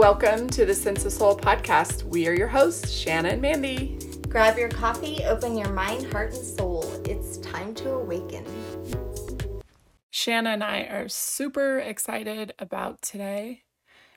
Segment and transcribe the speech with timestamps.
[0.00, 2.04] Welcome to the Sense of Soul podcast.
[2.04, 3.98] We are your hosts, Shanna and Mandy.
[4.30, 6.90] Grab your coffee, open your mind, heart, and soul.
[7.04, 8.46] It's time to awaken.
[10.08, 13.64] Shanna and I are super excited about today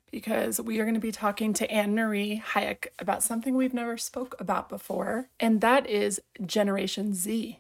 [0.10, 3.98] because we are going to be talking to Anne Marie Hayek about something we've never
[3.98, 7.60] spoke about before, and that is Generation Z.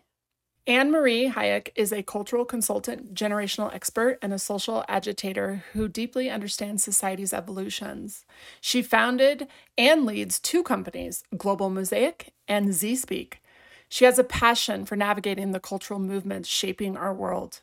[0.66, 6.30] Anne Marie Hayek is a cultural consultant, generational expert, and a social agitator who deeply
[6.30, 8.26] understands society's evolutions.
[8.62, 13.42] She founded and leads two companies, Global Mosaic and Z Speak.
[13.90, 17.60] She has a passion for navigating the cultural movements shaping our world.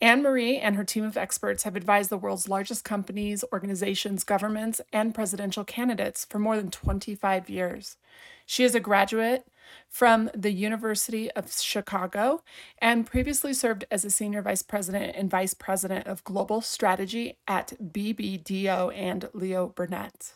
[0.00, 4.80] Anne Marie and her team of experts have advised the world's largest companies, organizations, governments,
[4.90, 7.98] and presidential candidates for more than 25 years.
[8.46, 9.46] She is a graduate
[9.88, 12.42] from the University of Chicago
[12.78, 17.72] and previously served as a senior vice president and vice president of global strategy at
[17.82, 20.34] BBDO and Leo Burnett.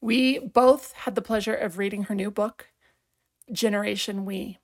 [0.00, 2.68] We both had the pleasure of reading her new book,
[3.50, 4.58] Generation We.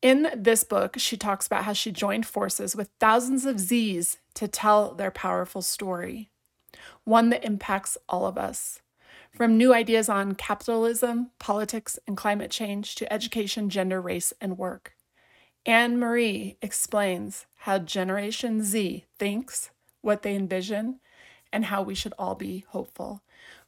[0.00, 4.46] In this book, she talks about how she joined forces with thousands of Z's to
[4.46, 6.30] tell their powerful story,
[7.04, 8.80] one that impacts all of us.
[9.36, 14.94] From new ideas on capitalism, politics, and climate change to education, gender, race, and work.
[15.64, 21.00] Anne Marie explains how Generation Z thinks, what they envision,
[21.52, 23.22] and how we should all be hopeful.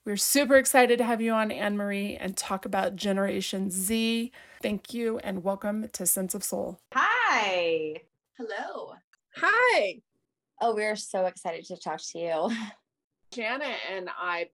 [0.04, 4.32] We're super excited to have you on, Anne Marie, and talk about Generation Z.
[4.62, 6.80] Thank you and welcome to Sense of Soul.
[6.94, 7.96] Hi.
[8.38, 8.94] Hello.
[9.36, 10.00] Hi.
[10.60, 12.50] Oh, we're so excited to talk to you.
[13.30, 14.48] Janet and I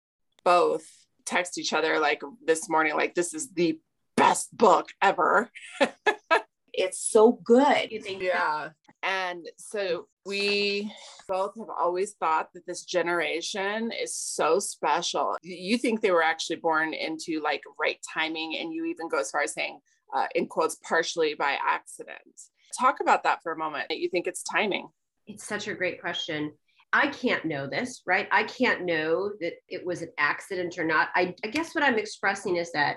[0.47, 0.87] both
[1.27, 3.81] text each other like this morning, like, this is the
[4.17, 5.51] best book ever.
[6.73, 7.91] it's so good.
[7.91, 8.23] You think?
[8.23, 8.69] Yeah.
[9.03, 10.93] And so we
[11.29, 15.37] both have always thought that this generation is so special.
[15.43, 19.31] You think they were actually born into like right timing, and you even go as
[19.31, 19.81] far as saying,
[20.15, 22.19] uh, in quotes, partially by accident.
[22.79, 23.91] Talk about that for a moment.
[23.91, 24.89] You think it's timing?
[25.27, 26.53] It's such a great question.
[26.93, 28.29] I can't know this, right?
[28.31, 31.09] I can't know that it was an accident or not.
[31.15, 32.97] I, I guess what I'm expressing is that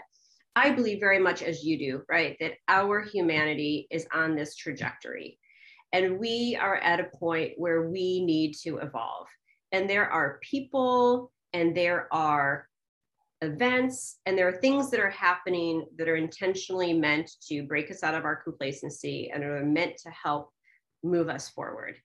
[0.56, 2.36] I believe very much as you do, right?
[2.40, 5.40] That our humanity is on this trajectory.
[5.94, 9.28] And we are at a point where we need to evolve.
[9.72, 12.68] And there are people and there are
[13.42, 18.04] events and there are things that are happening that are intentionally meant to break us
[18.04, 20.52] out of our complacency and are meant to help
[21.04, 21.96] move us forward.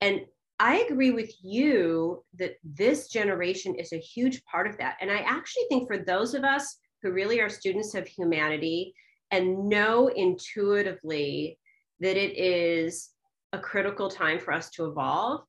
[0.00, 0.22] And
[0.62, 4.96] I agree with you that this generation is a huge part of that.
[5.00, 8.94] And I actually think for those of us who really are students of humanity
[9.32, 11.58] and know intuitively
[11.98, 13.10] that it is
[13.52, 15.40] a critical time for us to evolve.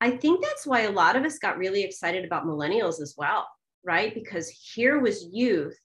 [0.00, 3.46] I think that's why a lot of us got really excited about millennials as well,
[3.84, 4.14] right?
[4.14, 5.78] Because here was youth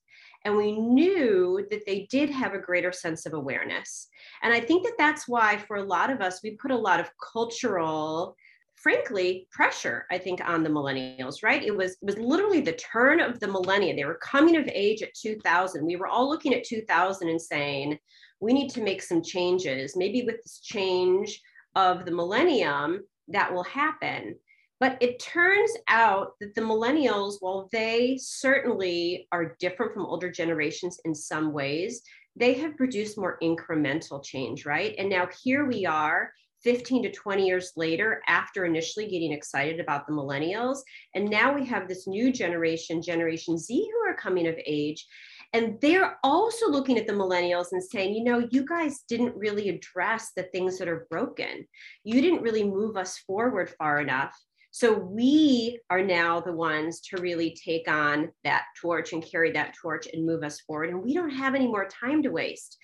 [0.46, 4.08] and we knew that they did have a greater sense of awareness.
[4.44, 7.02] And I think that that's why for a lot of us, we put a lot
[7.02, 8.38] of cultural
[8.82, 11.64] frankly pressure i think on the millennials right?
[11.64, 15.02] It was it was literally the turn of the millennia they were coming of age
[15.02, 18.00] at 2000 we were all looking at 2000 and saying
[18.42, 19.96] we need to make some changes.
[19.96, 21.40] Maybe with this change
[21.76, 24.36] of the millennium that will happen.
[24.80, 31.00] But it turns out that the millennials while they certainly are different from older generations
[31.06, 32.02] in some ways
[32.38, 34.96] they have produced more incremental change right?
[34.98, 36.32] And now here we are
[36.64, 40.80] 15 to 20 years later after initially getting excited about the millennials
[41.16, 45.06] and now we have this new generation generation z who are coming of age
[45.54, 49.70] and they're also looking at the millennials and saying you know you guys didn't really
[49.70, 51.66] address the things that are broken
[52.04, 54.36] you didn't really move us forward far enough
[54.74, 59.76] so we are now the ones to really take on that torch and carry that
[59.80, 60.90] torch and move us forward.
[60.90, 62.78] And we don't have any more time to waste.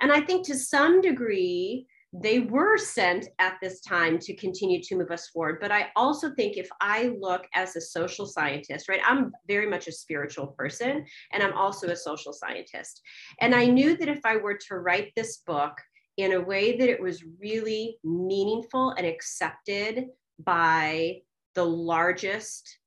[0.00, 4.96] And I think to some degree, they were sent at this time to continue to
[4.96, 5.58] move us forward.
[5.60, 9.88] But I also think if I look as a social scientist, right, I'm very much
[9.88, 13.00] a spiritual person and I'm also a social scientist.
[13.40, 15.72] And I knew that if I were to write this book
[16.18, 20.06] in a way that it was really meaningful and accepted
[20.38, 21.20] by
[21.54, 22.78] the largest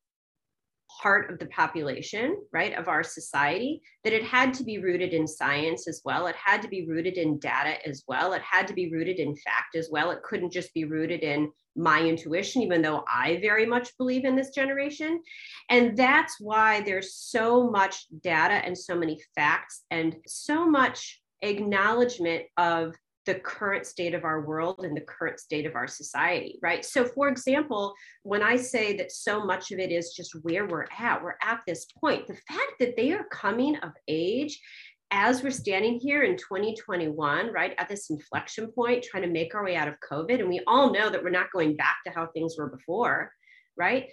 [1.02, 5.28] part of the population, right, of our society, that it had to be rooted in
[5.28, 6.28] science as well.
[6.28, 8.34] It had to be rooted in data as well.
[8.34, 10.12] It had to be rooted in fact as well.
[10.12, 14.36] It couldn't just be rooted in my intuition, even though I very much believe in
[14.36, 15.22] this generation.
[15.70, 22.44] And that's why there's so much data and so many facts and so much acknowledgement
[22.58, 26.86] of the current state of our world and the current state of our society, right?
[26.86, 27.94] So, for example,
[28.24, 31.62] when I say that so much of it is just where we're at, we're at
[31.68, 34.60] this point, the fact that they are coming of age
[35.12, 39.64] as we're standing here in 2021, right at this inflection point, trying to make our
[39.64, 42.28] way out of COVID, and we all know that we're not going back to how
[42.28, 43.32] things were before,
[43.78, 44.10] right?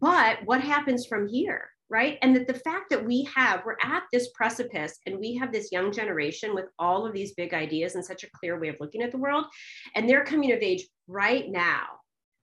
[0.00, 1.68] But what happens from here?
[1.88, 2.18] Right?
[2.22, 5.70] And that the fact that we have, we're at this precipice and we have this
[5.70, 9.02] young generation with all of these big ideas and such a clear way of looking
[9.02, 9.46] at the world,
[9.94, 11.84] and they're coming of age right now.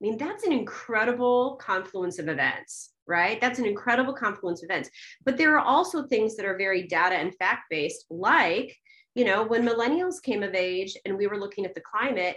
[0.00, 3.40] mean, that's an incredible confluence of events, right?
[3.40, 4.90] That's an incredible confluence of events.
[5.24, 8.76] But there are also things that are very data and fact based, like,
[9.14, 12.36] you know, when millennials came of age and we were looking at the climate,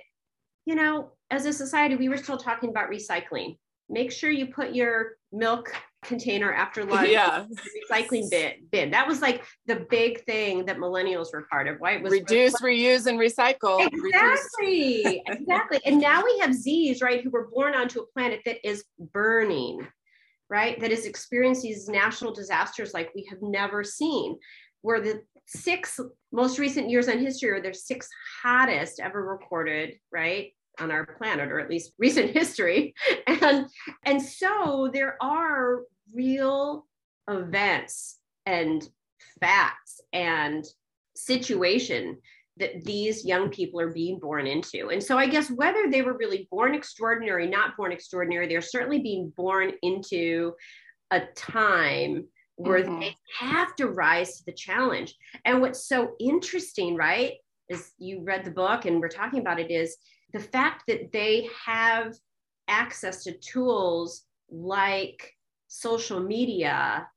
[0.65, 3.57] you know, as a society, we were still talking about recycling.
[3.89, 7.45] Make sure you put your milk container after lunch yeah.
[7.89, 8.91] recycling bin bin.
[8.91, 11.79] That was like the big thing that millennials were part of.
[11.81, 13.85] Right was reduce reuse and recycle.
[13.85, 15.21] Exactly reduce.
[15.27, 15.79] exactly.
[15.85, 18.83] And now we have z's right who were born onto a planet that is
[19.13, 19.85] burning
[20.49, 24.38] right that is experiencing these national disasters like we have never seen.
[24.81, 25.99] Where the six
[26.31, 28.07] most recent years on history are their six
[28.41, 32.94] hottest ever recorded right on our planet or at least recent history
[33.27, 33.68] and
[34.06, 35.81] and so there are
[36.13, 36.85] real
[37.29, 38.89] events and
[39.39, 40.65] facts and
[41.15, 42.18] situation
[42.59, 44.89] that these young people are being born into.
[44.89, 49.00] And so I guess whether they were really born extraordinary, not born extraordinary, they're certainly
[49.00, 50.53] being born into
[51.12, 52.25] a time
[52.56, 53.00] where mm-hmm.
[53.00, 55.15] they have to rise to the challenge.
[55.45, 57.33] And what's so interesting, right,
[57.69, 59.97] is you read the book and we're talking about it is
[60.33, 62.15] the fact that they have
[62.68, 65.33] access to tools like
[65.68, 67.07] social media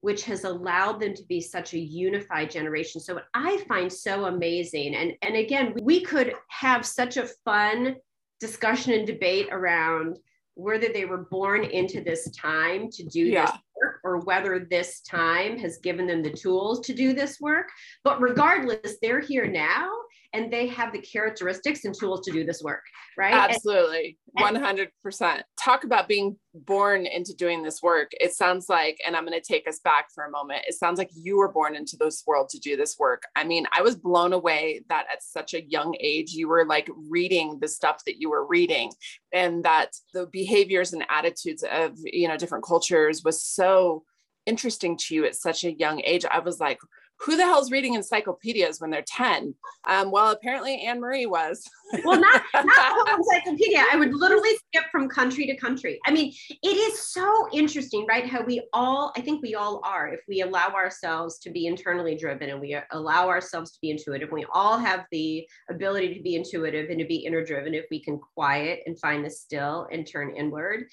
[0.00, 4.26] which has allowed them to be such a unified generation so what i find so
[4.26, 7.96] amazing and and again we could have such a fun
[8.40, 10.18] discussion and debate around
[10.54, 13.46] whether they were born into this time to do yeah.
[13.46, 17.68] this work or whether this time has given them the tools to do this work
[18.04, 19.90] but regardless they're here now
[20.34, 22.82] and they have the characteristics and tools to do this work,
[23.16, 23.32] right?
[23.32, 24.18] Absolutely.
[24.36, 25.42] And, 100%.
[25.58, 28.10] Talk about being born into doing this work.
[28.12, 30.64] It sounds like, and I'm going to take us back for a moment.
[30.68, 33.22] It sounds like you were born into this world to do this work.
[33.36, 36.90] I mean, I was blown away that at such a young age, you were like
[37.08, 38.92] reading the stuff that you were reading
[39.32, 44.04] and that the behaviors and attitudes of, you know, different cultures was so
[44.44, 46.24] interesting to you at such a young age.
[46.30, 46.78] I was like,
[47.20, 49.54] who the hell's reading encyclopedias when they're 10?
[49.88, 51.68] Um, well, apparently Anne Marie was.
[52.04, 53.84] well, not, not the whole encyclopedia.
[53.90, 55.98] I would literally skip from country to country.
[56.06, 58.26] I mean, it is so interesting, right?
[58.26, 62.16] How we all, I think we all are, if we allow ourselves to be internally
[62.16, 66.36] driven and we allow ourselves to be intuitive, we all have the ability to be
[66.36, 70.06] intuitive and to be inner driven if we can quiet and find the still and
[70.06, 70.84] turn inward.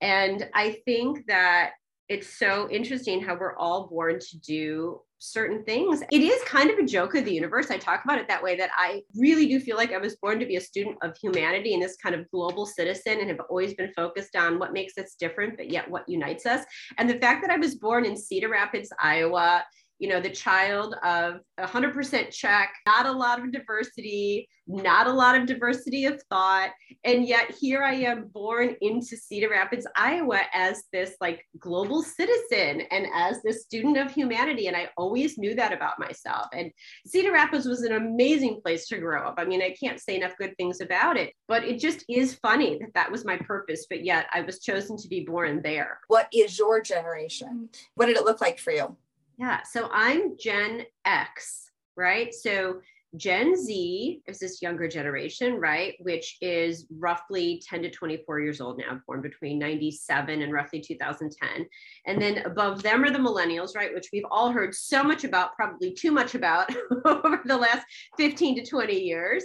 [0.00, 1.72] And I think that
[2.08, 6.02] it's so interesting how we're all born to do certain things.
[6.10, 7.70] It is kind of a joke of the universe.
[7.70, 10.38] I talk about it that way that I really do feel like I was born
[10.40, 13.74] to be a student of humanity and this kind of global citizen and have always
[13.74, 16.64] been focused on what makes us different, but yet what unites us.
[16.96, 19.64] And the fact that I was born in Cedar Rapids, Iowa,
[19.98, 25.34] you know, the child of 100% Czech, not a lot of diversity, not a lot
[25.34, 26.70] of diversity of thought.
[27.04, 32.82] And yet here I am born into Cedar Rapids, Iowa as this like global citizen
[32.90, 34.68] and as this student of humanity.
[34.68, 36.46] And I always knew that about myself.
[36.52, 36.70] And
[37.06, 39.36] Cedar Rapids was an amazing place to grow up.
[39.38, 42.78] I mean, I can't say enough good things about it, but it just is funny
[42.78, 43.86] that that was my purpose.
[43.88, 46.00] But yet I was chosen to be born there.
[46.08, 47.70] What is your generation?
[47.94, 48.96] What did it look like for you?
[49.38, 49.62] Yeah.
[49.62, 52.34] So I'm Gen X, right?
[52.34, 52.80] So
[53.16, 55.94] Gen Z is this younger generation, right?
[56.00, 61.66] Which is roughly 10 to 24 years old now, born between 97 and roughly 2010.
[62.06, 63.94] And then above them are the millennials, right?
[63.94, 66.70] Which we've all heard so much about, probably too much about
[67.06, 67.86] over the last
[68.18, 69.44] 15 to 20 years.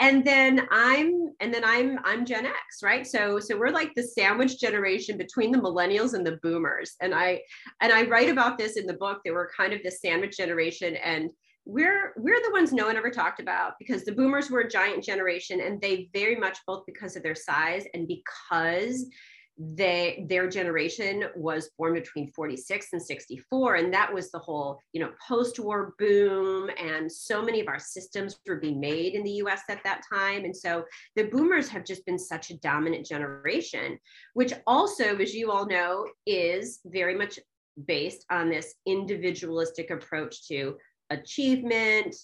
[0.00, 3.06] And then I'm, and then I'm, I'm Gen X, right?
[3.06, 6.96] So, so we're like the sandwich generation between the millennials and the boomers.
[7.02, 7.42] And I,
[7.82, 9.20] and I write about this in the book.
[9.24, 10.96] that we're kind of the sandwich generation.
[10.96, 11.28] And
[11.66, 15.02] we're we're the ones no one ever talked about because the boomers were a giant
[15.02, 19.06] generation and they very much both because of their size and because
[19.56, 25.00] they their generation was born between 46 and 64 and that was the whole you
[25.00, 29.62] know post-war boom and so many of our systems were being made in the US
[29.68, 30.44] at that time.
[30.44, 33.98] And so the boomers have just been such a dominant generation
[34.34, 37.38] which also as you all know is very much
[37.86, 40.76] based on this individualistic approach to
[41.10, 42.14] achievement,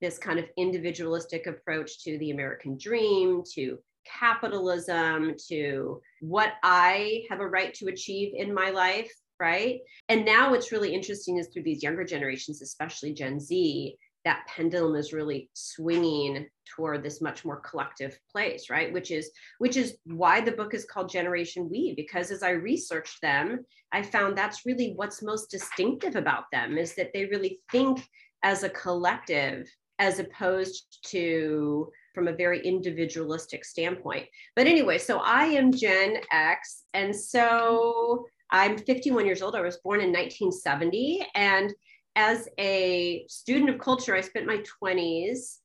[0.00, 7.40] this kind of individualistic approach to the American dream, to capitalism, to what I have
[7.40, 9.80] a right to achieve in my life, right?
[10.08, 14.96] And now what's really interesting is through these younger generations, especially Gen Z, that pendulum
[14.96, 20.40] is really swinging toward this much more collective place right which is which is why
[20.40, 24.92] the book is called generation we because as i researched them i found that's really
[24.96, 28.06] what's most distinctive about them is that they really think
[28.42, 29.68] as a collective
[29.98, 36.84] as opposed to from a very individualistic standpoint but anyway so i am gen x
[36.94, 41.72] and so i'm 51 years old i was born in 1970 and
[42.16, 45.58] as a student of culture, I spent my 20s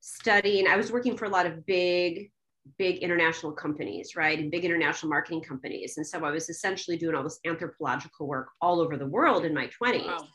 [0.00, 0.66] studying.
[0.66, 2.30] I was working for a lot of big,
[2.78, 4.38] big international companies, right?
[4.38, 5.96] And big international marketing companies.
[5.96, 9.54] And so I was essentially doing all this anthropological work all over the world in
[9.54, 10.06] my 20s.
[10.06, 10.28] Wow.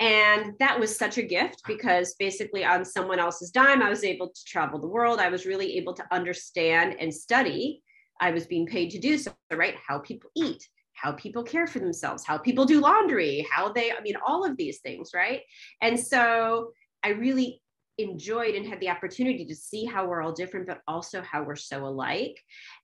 [0.00, 4.28] And that was such a gift because basically, on someone else's dime, I was able
[4.28, 5.20] to travel the world.
[5.20, 7.82] I was really able to understand and study.
[8.20, 9.76] I was being paid to do so, right?
[9.86, 14.00] How people eat, how people care for themselves, how people do laundry, how they, I
[14.00, 15.40] mean, all of these things, right?
[15.80, 16.72] And so
[17.02, 17.62] I really
[17.98, 21.56] enjoyed and had the opportunity to see how we're all different, but also how we're
[21.56, 22.38] so alike.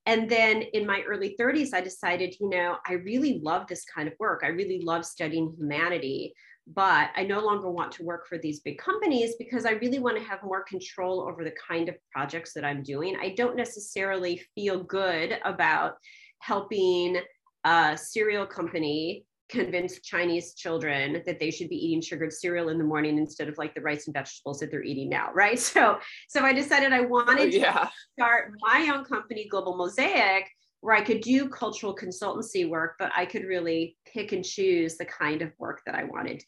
[0.07, 4.09] And then in my early 30s, I decided, you know, I really love this kind
[4.09, 4.43] of work.
[4.45, 6.35] I really love studying humanity,
[6.75, 10.19] but I no longer want to work for these big companies because I really want
[10.19, 13.17] to have more control over the kind of projects that I'm doing.
[13.21, 15.95] I don't necessarily feel good about
[16.41, 17.19] helping
[17.65, 22.85] a cereal company convince Chinese children that they should be eating sugared cereal in the
[22.85, 25.59] morning instead of like the rice and vegetables that they're eating now, right?
[25.69, 25.99] So,
[26.29, 27.73] so I decided I wanted oh, yeah.
[27.73, 30.45] to start my own company, Global Mosaic,
[30.81, 35.05] where I could do cultural consultancy work, but I could really pick and choose the
[35.05, 36.43] kind of work that I wanted,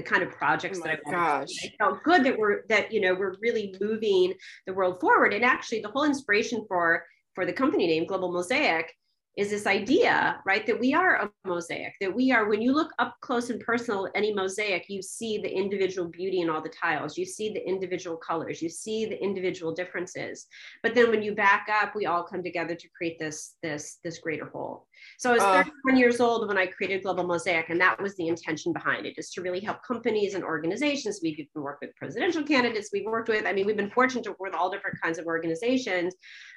[0.00, 1.48] the kind of projects oh that I wanted.
[1.48, 1.48] Gosh.
[1.64, 4.34] I felt good that we're that you know we're really moving
[4.66, 5.34] the world forward.
[5.34, 7.04] And actually, the whole inspiration for
[7.34, 8.94] for the company name Global Mosaic
[9.36, 12.90] is this idea, right, that we are a mosaic, that we are, when you look
[12.98, 17.16] up close and personal any mosaic, you see the individual beauty in all the tiles,
[17.16, 20.46] you see the individual colors, you see the individual differences.
[20.82, 24.18] But then when you back up, we all come together to create this, this, this
[24.18, 24.88] greater whole.
[25.18, 28.16] So I was uh, 31 years old when I created Global Mosaic, and that was
[28.16, 31.20] the intention behind it, is to really help companies and organizations.
[31.22, 34.40] We've worked with presidential candidates, we've worked with, I mean, we've been fortunate to work
[34.40, 36.14] with all different kinds of organizations,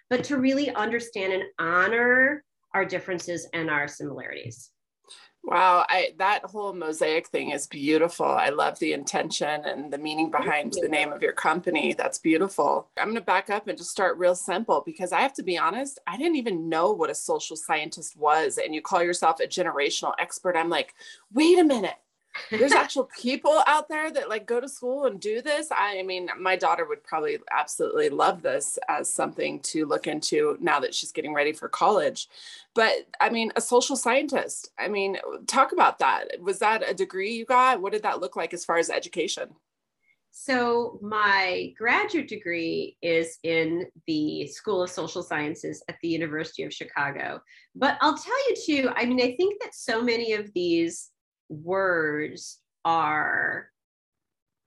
[0.10, 4.72] but to really understand and honor our differences and our similarities.
[5.46, 8.26] Wow, I, that whole mosaic thing is beautiful.
[8.26, 11.94] I love the intention and the meaning behind the name of your company.
[11.94, 12.88] That's beautiful.
[12.98, 15.58] I'm going to back up and just start real simple because I have to be
[15.58, 18.58] honest, I didn't even know what a social scientist was.
[18.58, 20.56] And you call yourself a generational expert.
[20.56, 20.94] I'm like,
[21.34, 21.98] wait a minute
[22.50, 25.70] there's actual people out there that like go to school and do this.
[25.76, 30.80] I mean my daughter would probably absolutely love this as something to look into now
[30.80, 32.30] that she's getting ready for college.
[32.76, 36.42] But i mean a social scientist i mean talk about that.
[36.42, 37.82] Was that a degree you got?
[37.82, 39.50] What did that look like as far as education?
[40.36, 46.74] So my graduate degree is in the School of Social Sciences at the University of
[46.74, 47.40] Chicago.
[47.76, 51.12] But I'll tell you too, I mean, I think that so many of these
[51.54, 53.70] words are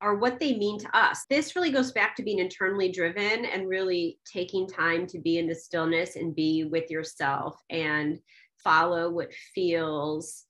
[0.02, 1.24] are what they mean to us.
[1.30, 5.46] This really goes back to being internally driven and really taking time to be in
[5.46, 8.18] the stillness and be with yourself and
[8.62, 10.45] follow what feels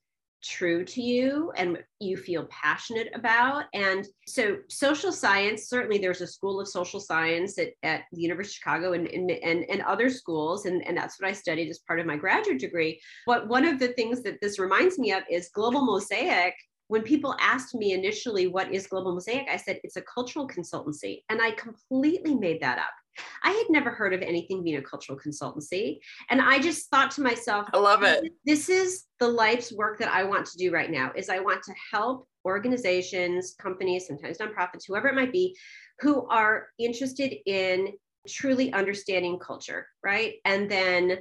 [0.47, 3.65] true to you and you feel passionate about.
[3.75, 8.53] And so, social science certainly, there's a school of social science at, at the University
[8.53, 10.67] of Chicago and, and, and, and other schools.
[10.67, 13.01] And, and that's what I studied as part of my graduate degree.
[13.27, 16.55] But one of the things that this reminds me of is Global Mosaic
[16.89, 21.23] when people asked me initially what is global mosaic i said it's a cultural consultancy
[21.29, 22.93] and i completely made that up
[23.43, 25.99] I had never heard of anything being a cultural consultancy.
[26.31, 28.33] And I just thought to myself, I love it.
[28.45, 31.63] This is the life's work that I want to do right now is I want
[31.65, 35.57] to help organizations, companies, sometimes nonprofits, whoever it might be,
[36.01, 37.93] who are interested in
[38.29, 40.35] truly understanding culture, right?
[40.45, 41.19] And then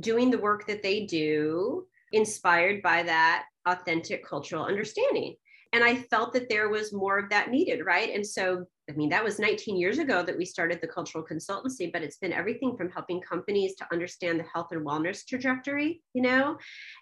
[0.00, 5.34] doing the work that they do inspired by that authentic cultural understanding
[5.72, 8.14] and I felt that there was more of that needed, right?
[8.14, 11.92] And so, I mean, that was 19 years ago that we started the cultural consultancy,
[11.92, 16.22] but it's been everything from helping companies to understand the health and wellness trajectory, you
[16.22, 16.58] know,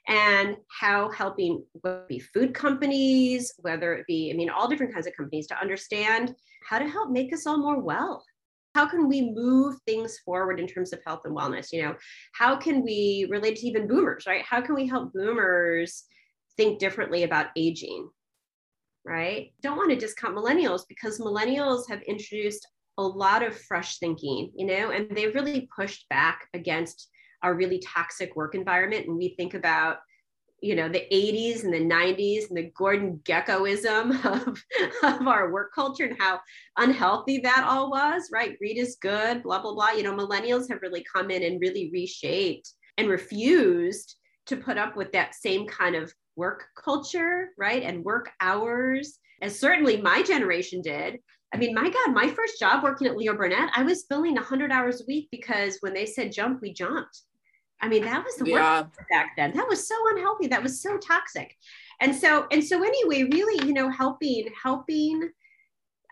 [0.07, 4.93] and how helping whether it be food companies, whether it be, I mean, all different
[4.93, 6.35] kinds of companies to understand
[6.69, 8.25] how to help make us all more well.
[8.75, 11.73] How can we move things forward in terms of health and wellness?
[11.73, 11.97] You know,
[12.35, 14.45] how can we relate to even boomers, right?
[14.45, 16.05] How can we help boomers
[16.57, 18.11] think differently about aging?
[19.05, 19.53] Right?
[19.63, 22.67] Don't want to discount millennials because millennials have introduced
[22.99, 27.09] a lot of fresh thinking, you know, and they've really pushed back against
[27.43, 29.07] our really toxic work environment.
[29.07, 29.99] And we think about,
[30.63, 34.63] you know, the 80s and the 90s and the Gordon Gekkoism of,
[35.03, 36.41] of our work culture and how
[36.77, 38.59] unhealthy that all was, right?
[38.59, 39.91] Greed is good, blah, blah, blah.
[39.91, 44.17] You know, millennials have really come in and really reshaped and refused
[44.51, 47.83] to put up with that same kind of work culture, right?
[47.83, 51.19] And work hours, as certainly my generation did.
[51.53, 54.71] I mean, my God, my first job working at Leo Burnett, I was billing 100
[54.71, 57.23] hours a week because when they said jump, we jumped.
[57.81, 58.83] I mean, that was the yeah.
[58.83, 59.53] work back then.
[59.55, 60.47] That was so unhealthy.
[60.49, 61.57] That was so toxic.
[62.01, 65.31] And so, and so anyway, really, you know, helping, helping.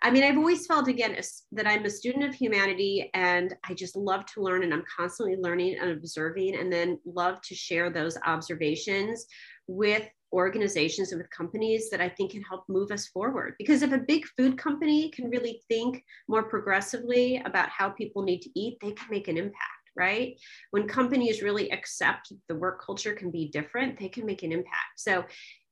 [0.02, 1.20] I mean, I've always felt again
[1.52, 5.36] that I'm a student of humanity and I just love to learn and I'm constantly
[5.36, 9.26] learning and observing and then love to share those observations
[9.66, 13.54] with organizations and with companies that I think can help move us forward.
[13.58, 18.42] Because if a big food company can really think more progressively about how people need
[18.42, 20.38] to eat, they can make an impact, right?
[20.70, 24.98] When companies really accept the work culture can be different, they can make an impact.
[24.98, 25.24] So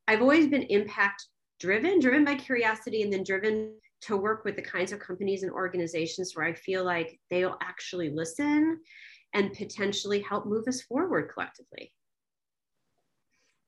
[0.09, 1.27] I've always been impact
[1.61, 5.53] driven, driven by curiosity, and then driven to work with the kinds of companies and
[5.53, 8.81] organizations where I feel like they'll actually listen
[9.35, 11.93] and potentially help move us forward collectively.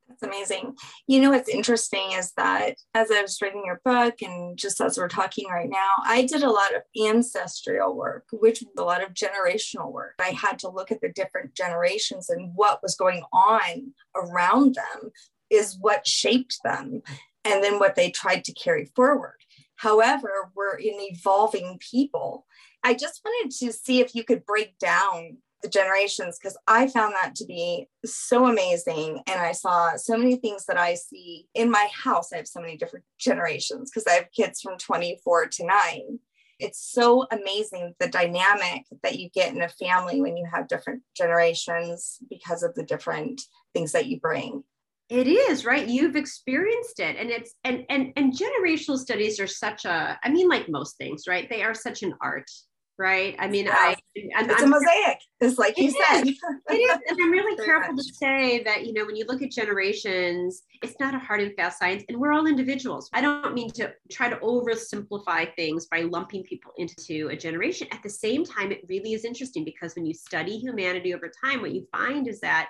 [0.08, 0.74] That's amazing.
[1.06, 4.96] You know what's interesting is that as I was reading your book and just as
[4.96, 9.02] we're talking right now, I did a lot of ancestral work, which was a lot
[9.02, 10.14] of generational work.
[10.18, 15.10] I had to look at the different generations and what was going on around them
[15.50, 17.02] is what shaped them
[17.44, 19.36] and then what they tried to carry forward.
[19.78, 22.46] However, we're an evolving people.
[22.82, 27.14] I just wanted to see if you could break down the generations because I found
[27.14, 29.22] that to be so amazing.
[29.26, 32.32] And I saw so many things that I see in my house.
[32.32, 36.18] I have so many different generations because I have kids from 24 to 9.
[36.58, 41.02] It's so amazing the dynamic that you get in a family when you have different
[41.16, 43.42] generations because of the different
[43.74, 44.64] things that you bring
[45.08, 49.84] it is right you've experienced it and it's and and and generational studies are such
[49.84, 52.50] a i mean like most things right they are such an art
[52.98, 53.36] right?
[53.38, 53.74] I mean, yeah.
[53.74, 53.96] I
[54.36, 55.18] I'm, it's I'm, a mosaic.
[55.40, 56.24] It's like you said.
[56.70, 58.06] It is, and I'm really careful much.
[58.06, 61.54] to say that you know when you look at generations, it's not a hard and
[61.54, 63.08] fast science, and we're all individuals.
[63.14, 67.86] I don't mean to try to oversimplify things by lumping people into a generation.
[67.90, 71.62] At the same time, it really is interesting because when you study humanity over time,
[71.62, 72.68] what you find is that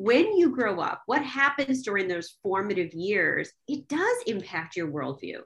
[0.00, 5.40] when you grow up, what happens during those formative years, it does impact your worldview.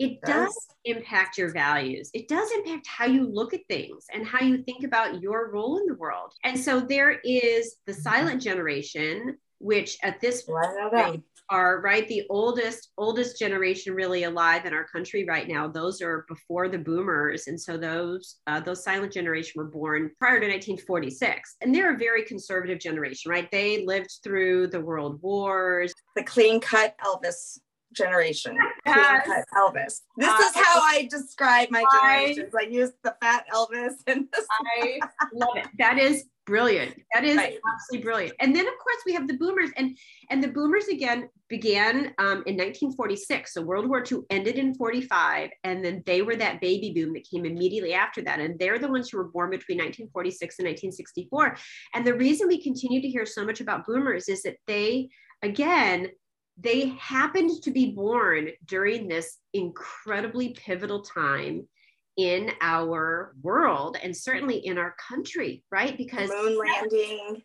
[0.00, 0.52] It does
[0.84, 2.10] impact your values.
[2.12, 5.78] It does impact how you look at things and how you think about your role
[5.78, 6.32] in the world.
[6.42, 12.90] And so there is the silent generation, which at this point are right the oldest
[12.96, 15.66] oldest generation really alive in our country right now.
[15.68, 17.48] Those are before the boomers.
[17.48, 21.98] And so those uh, those silent generation were born prior to 1946 and they're a
[21.98, 23.50] very conservative generation right?
[23.50, 25.92] They lived through the world wars.
[26.16, 27.58] The clean cut elvis
[27.92, 28.56] generation.
[28.86, 29.24] Yes.
[29.24, 30.00] clean cut elvis.
[30.16, 34.28] This uh, is how i describe my generations i, I use the fat elvis and
[34.32, 35.00] i
[35.34, 35.66] love it.
[35.78, 36.94] That is brilliant.
[37.14, 37.58] That is right.
[37.72, 38.34] absolutely brilliant.
[38.40, 39.96] And then of course we have the boomers and
[40.30, 45.50] and the boomers again began um, in 1946 so world war ii ended in 45
[45.64, 48.40] and then they were that baby boom that came immediately after that.
[48.40, 51.56] And they're the ones who were born between 1946 and 1964
[51.94, 55.08] and the reason we continue to hear so much about boomers is that they
[55.42, 56.08] again
[56.62, 61.66] they happened to be born during this incredibly pivotal time
[62.16, 65.96] in our world and certainly in our country, right?
[65.96, 67.42] Because moon landing.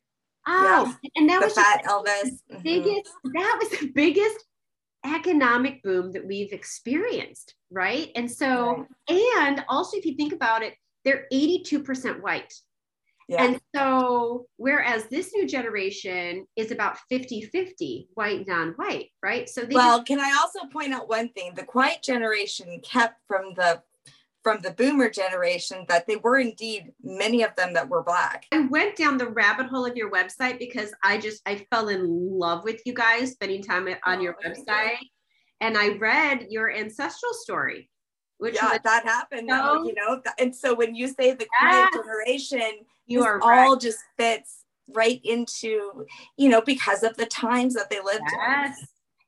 [0.47, 1.09] Oh, yeah.
[1.15, 2.39] and that the was fat Elvis.
[2.63, 3.31] Biggest, mm-hmm.
[3.33, 4.43] that was the biggest
[5.05, 8.09] economic boom that we've experienced, right?
[8.15, 9.45] And so, right.
[9.45, 10.73] and also if you think about it,
[11.03, 12.53] they're 82% white.
[13.27, 13.43] Yeah.
[13.43, 19.49] And so, whereas this new generation is about 50 50 white, non white, right?
[19.49, 21.53] So, well, just- can I also point out one thing?
[21.55, 23.81] The quiet generation kept from the
[24.45, 28.45] from the boomer generation that they were indeed many of them that were black.
[28.51, 32.37] I went down the rabbit hole of your website because I just I fell in
[32.37, 34.97] love with you guys spending time on oh, your website
[35.61, 37.89] and I read your ancestral story.
[38.37, 40.21] Which yeah, that happened, so, you know.
[40.37, 43.81] And so when you say the yes, generation, you are all right.
[43.81, 46.05] just fits right into,
[46.37, 48.77] you know, because of the times that they lived yes.
[48.77, 48.87] in.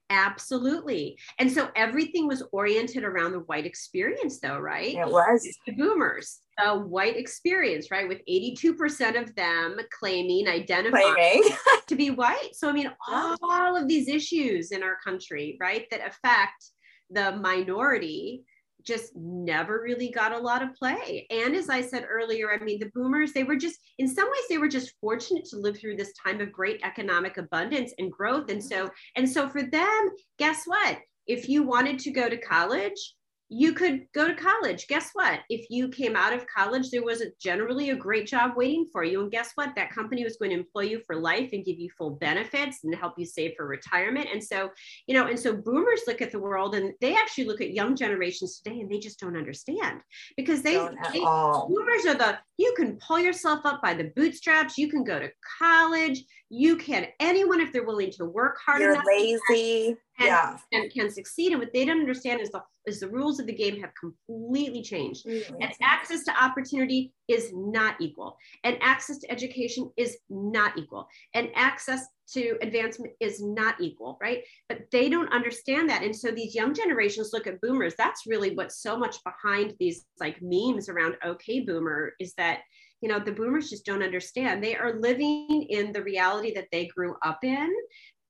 [0.10, 1.18] Absolutely.
[1.40, 4.96] And so everything was oriented around the white experience, though, right?
[4.96, 5.48] It was.
[5.66, 8.08] The boomers, the white experience, right?
[8.08, 11.44] With 82% of them claiming, identifying
[11.88, 12.52] to be white.
[12.54, 16.72] So, I mean, all, all of these issues in our country, right, that affect
[17.10, 18.46] the minority
[18.88, 21.28] just never really got a lot of play.
[21.30, 24.48] And as I said earlier, I mean, the boomers, they were just, in some ways,
[24.50, 28.50] they were just fortunate to live through this time of great economic abundance and growth.
[28.50, 28.86] And mm-hmm.
[28.86, 31.00] so, and so for them, guess what?
[31.28, 33.14] If you wanted to go to college,
[33.50, 34.88] you could go to college.
[34.88, 35.40] Guess what?
[35.50, 39.04] If you came out of college, there was a, generally a great job waiting for
[39.04, 39.22] you.
[39.22, 39.74] And guess what?
[39.76, 42.94] That company was going to employ you for life and give you full benefits and
[42.94, 44.28] help you save for retirement.
[44.32, 44.70] And so,
[45.08, 47.96] you know, and so boomers look at the world and they actually look at young
[47.96, 50.02] generations today and they just don't understand
[50.36, 50.76] because they,
[51.14, 55.20] they boomers are the you can pull yourself up by the bootstraps, you can go
[55.20, 55.30] to
[55.60, 60.58] college, you can anyone if they're willing to work hard You're lazy and, yeah.
[60.72, 61.52] and can succeed.
[61.52, 64.82] And what they don't understand is the is the rules of the game have completely
[64.82, 65.26] changed.
[65.26, 65.56] Mm-hmm.
[65.62, 68.38] And access to opportunity is not equal.
[68.64, 71.08] And access to education is not equal.
[71.34, 74.42] And access to advancement is not equal, right?
[74.70, 76.02] But they don't understand that.
[76.02, 77.94] And so these young generations look at boomers.
[77.98, 82.60] That's really what's so much behind these like memes around okay boomer is that
[83.02, 86.88] you know the boomers just don't understand they are living in the reality that they
[86.88, 87.72] grew up in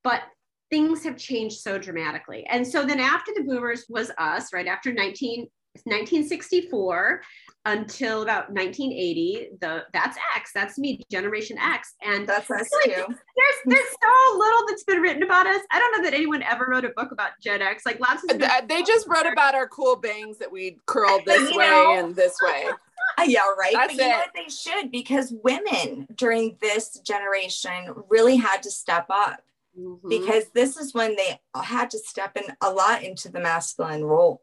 [0.03, 0.21] but
[0.69, 2.45] things have changed so dramatically.
[2.49, 5.47] And so then after the boomers was us, right after 19,
[5.85, 7.21] 1964
[7.65, 11.93] until about 1980 the that's x that's me generation x.
[12.01, 13.05] And that's us like too.
[13.07, 15.61] there's there's so little that's been written about us.
[15.71, 17.85] I don't know that anyone ever wrote a book about gen x.
[17.85, 21.53] Like lots of uh, they just wrote about our cool bangs that we curled this
[21.55, 22.65] way know, and this way.
[23.25, 23.73] Yeah right?
[23.73, 24.09] That's but you it.
[24.09, 24.29] know what?
[24.35, 29.41] They should because women during this generation really had to step up
[29.77, 30.09] mm-hmm.
[30.09, 34.41] because this is when they had to step in a lot into the masculine role.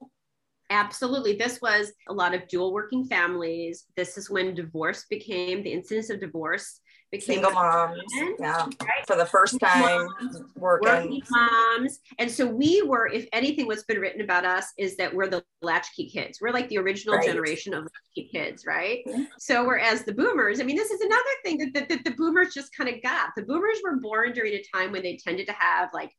[0.71, 1.37] Absolutely.
[1.37, 3.85] This was a lot of dual working families.
[3.97, 6.81] This is when divorce became the incidence of divorce
[7.23, 8.03] single moms,
[8.39, 9.07] yeah, right?
[9.07, 10.89] for the first time moms, working.
[10.89, 11.23] working.
[11.31, 12.01] moms.
[12.19, 15.45] And so we were, if anything, what's been written about us is that we're the
[15.63, 16.39] latchkey kids.
[16.41, 17.27] We're like the original right.
[17.27, 19.01] generation of latchkey kids, right?
[19.07, 19.25] Yeah.
[19.39, 22.55] So whereas the boomers, I mean, this is another thing that, that, that the boomers
[22.55, 23.31] just kind of got.
[23.37, 26.13] The boomers were born during a time when they tended to have like,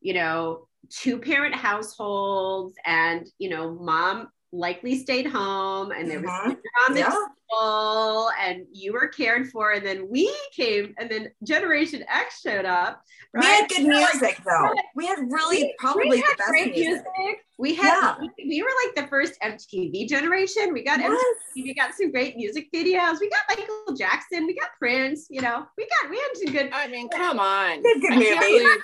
[0.00, 6.30] you know, two parent households and you know mom likely stayed home and there was
[6.30, 6.52] mm-hmm.
[6.86, 7.10] on the yeah.
[7.10, 12.64] table and you were cared for and then we came and then generation x showed
[12.64, 13.02] up
[13.34, 13.42] right?
[13.42, 16.50] we had good music like, though we had really we, probably we had the best
[16.50, 17.04] great music.
[17.18, 17.44] music.
[17.58, 18.16] we had yeah.
[18.20, 21.10] we, we, were like the first mtv generation we got yes.
[21.10, 25.42] MTV, we got some great music videos we got michael jackson we got prince you
[25.42, 28.78] know we got we had some good i mean come on good I mean,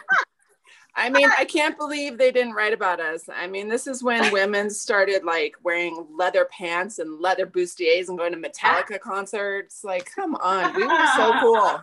[0.96, 3.28] I mean, I can't believe they didn't write about us.
[3.28, 8.16] I mean, this is when women started like wearing leather pants and leather bustiers and
[8.16, 9.82] going to Metallica concerts.
[9.82, 11.80] Like, come on, we were so cool.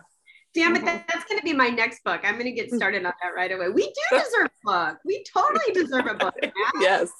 [0.54, 2.22] Damn it, that, that's going to be my next book.
[2.24, 3.68] I'm going to get started on that right away.
[3.68, 4.98] We do deserve a book.
[5.04, 6.34] We totally deserve a book.
[6.80, 7.10] yes.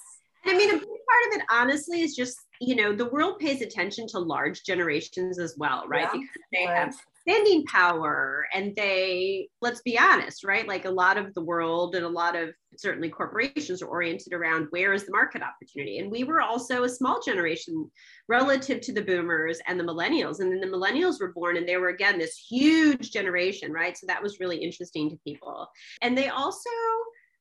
[0.45, 3.39] And I mean, a big part of it, honestly, is just, you know, the world
[3.39, 6.09] pays attention to large generations as well, right?
[6.13, 6.21] Yeah.
[6.21, 10.67] Because they have spending power and they let's be honest right?
[10.67, 14.67] Like a lot of the world and a lot of certainly corporations are oriented around
[14.71, 15.99] where is the market opportunity.
[15.99, 17.91] And we were also a small generation
[18.29, 20.41] relative to the boomers and the millennials.
[20.41, 23.97] And then the millennials were born and they were again this huge generation right?
[23.97, 25.69] So that was really interesting to people.
[26.01, 26.71] And they also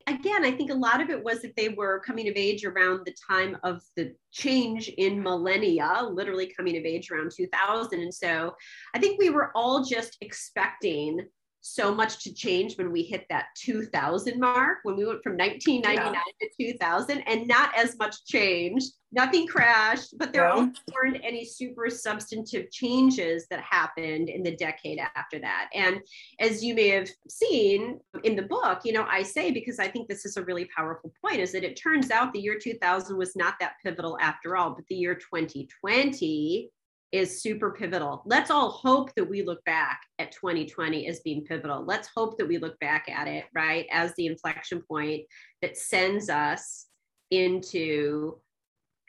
[0.08, 3.02] again, I think a lot of it was that they were coming of age around
[3.06, 8.00] the time of the change in millennia, literally coming of age around 2000.
[8.00, 8.56] And so
[8.94, 11.26] I think we were all just expecting
[11.62, 16.14] so much to change when we hit that 2000 mark, when we went from 1999
[16.14, 16.48] yeah.
[16.48, 18.92] to 2000, and not as much changed.
[19.14, 20.70] Nothing crashed, but there yeah.
[20.94, 25.70] weren't any super substantive changes that happened in the decade after that.
[25.74, 26.00] And
[26.40, 30.08] as you may have seen in the book, you know, I say, because I think
[30.08, 33.36] this is a really powerful point, is that it turns out the year 2000 was
[33.36, 36.72] not that pivotal after all, but the year 2020
[37.12, 38.24] is super pivotal.
[38.26, 41.84] Let's all hope that we look back at 2020 as being pivotal.
[41.84, 45.26] Let's hope that we look back at it, right, as the inflection point
[45.62, 46.88] that sends us
[47.30, 48.40] into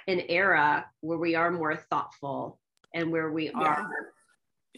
[0.09, 2.59] an era where we are more thoughtful
[2.95, 3.89] and where we are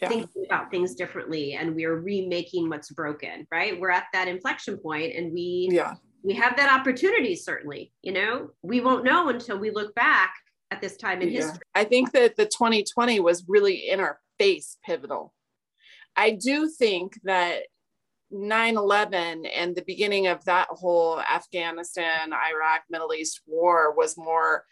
[0.01, 0.09] yeah.
[0.09, 3.81] thinking about things differently and we're remaking what's broken, right?
[3.81, 5.95] We're at that inflection point and we yeah.
[6.23, 8.51] we have that opportunity certainly, you know.
[8.63, 10.35] We won't know until we look back
[10.75, 11.41] at this time in yeah.
[11.41, 11.61] history.
[11.75, 15.33] I think that the 2020 was really in our face pivotal.
[16.17, 17.63] I do think that
[18.31, 24.65] 9 11 and the beginning of that whole Afghanistan, Iraq, Middle East war was more,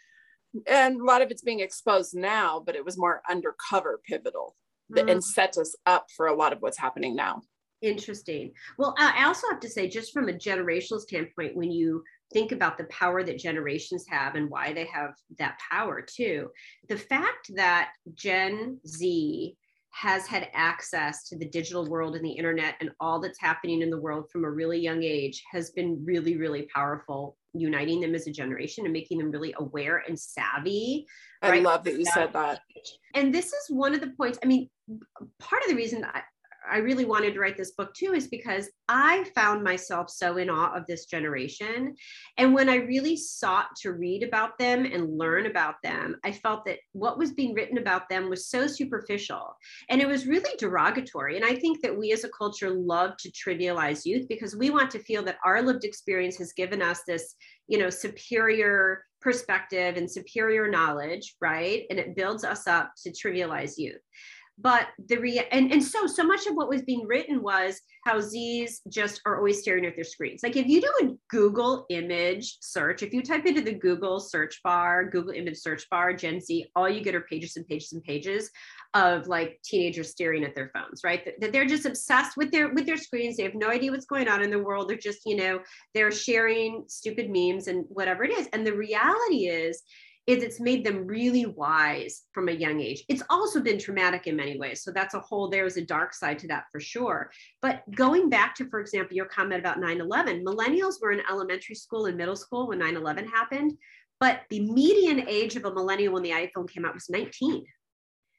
[0.67, 4.55] and a lot of it's being exposed now, but it was more undercover pivotal
[4.91, 5.09] mm.
[5.09, 7.41] and set us up for a lot of what's happening now.
[7.81, 8.53] Interesting.
[8.77, 12.03] Well, I also have to say, just from a generational standpoint, when you
[12.33, 16.49] think about the power that generations have and why they have that power too,
[16.89, 19.55] the fact that Gen Z
[19.93, 23.91] has had access to the digital world and the internet and all that's happening in
[23.91, 28.25] the world from a really young age has been really, really powerful, uniting them as
[28.25, 31.05] a generation and making them really aware and savvy.
[31.43, 31.61] I right?
[31.61, 32.61] love that you said that.
[33.13, 34.39] And this is one of the points.
[34.43, 34.67] I mean,
[35.39, 36.23] part of the reason I,
[36.71, 40.49] I really wanted to write this book too is because I found myself so in
[40.49, 41.95] awe of this generation.
[42.37, 46.65] And when I really sought to read about them and learn about them, I felt
[46.65, 49.55] that what was being written about them was so superficial
[49.89, 51.35] and it was really derogatory.
[51.35, 54.91] And I think that we as a culture love to trivialize youth because we want
[54.91, 57.35] to feel that our lived experience has given us this,
[57.67, 61.83] you know, superior perspective and superior knowledge, right?
[61.89, 64.01] And it builds us up to trivialize youth
[64.63, 68.19] but the rea- and, and so so much of what was being written was how
[68.19, 70.41] z's just are always staring at their screens.
[70.41, 74.59] Like if you do a google image search if you type into the google search
[74.63, 78.03] bar google image search bar gen z all you get are pages and pages and
[78.03, 78.49] pages
[78.93, 81.25] of like teenagers staring at their phones right?
[81.25, 83.37] That, that they're just obsessed with their with their screens.
[83.37, 84.89] They have no idea what's going on in the world.
[84.89, 85.59] They're just you know
[85.93, 88.47] they're sharing stupid memes and whatever it is.
[88.53, 89.83] And the reality is
[90.25, 93.03] is it's made them really wise from a young age.
[93.09, 94.81] It's also been traumatic in many ways.
[94.81, 97.29] So that's a whole, there's a dark side to that for sure.
[97.61, 101.75] But going back to, for example, your comment about 9 11, millennials were in elementary
[101.75, 103.73] school and middle school when 9 11 happened.
[104.19, 107.65] But the median age of a millennial when the iPhone came out was 19.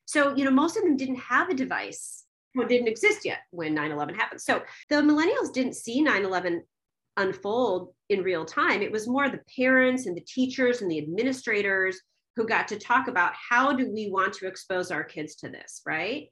[0.07, 2.25] So, you know, most of them didn't have a device
[2.57, 4.41] or didn't exist yet when 9 11 happened.
[4.41, 6.63] So the millennials didn't see 9 11
[7.17, 8.83] unfold in real time.
[8.83, 12.01] It was more the parents and the teachers and the administrators
[12.37, 15.83] who got to talk about how do we want to expose our kids to this,
[15.87, 16.29] right?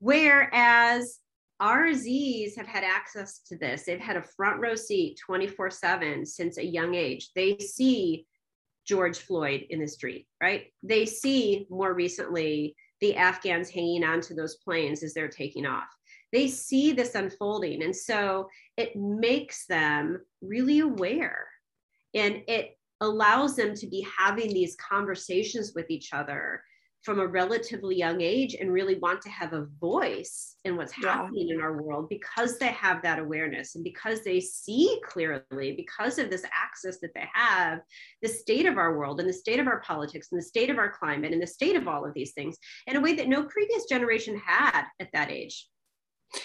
[0.00, 1.20] Whereas
[1.62, 3.84] RZs have had access to this.
[3.84, 7.30] They've had a front row seat 24 7 since a young age.
[7.34, 8.26] They see
[8.86, 10.66] George Floyd in the street, right?
[10.82, 15.88] They see more recently the Afghans hanging onto those planes as they're taking off
[16.34, 17.84] they see this unfolding.
[17.84, 21.46] And so it makes them really aware
[22.12, 26.62] and it allows them to be having these conversations with each other
[27.02, 31.12] from a relatively young age and really want to have a voice in what's yeah.
[31.12, 36.18] happening in our world because they have that awareness and because they see clearly because
[36.18, 37.80] of this access that they have
[38.22, 40.78] the state of our world and the state of our politics and the state of
[40.78, 43.44] our climate and the state of all of these things in a way that no
[43.44, 45.68] previous generation had at that age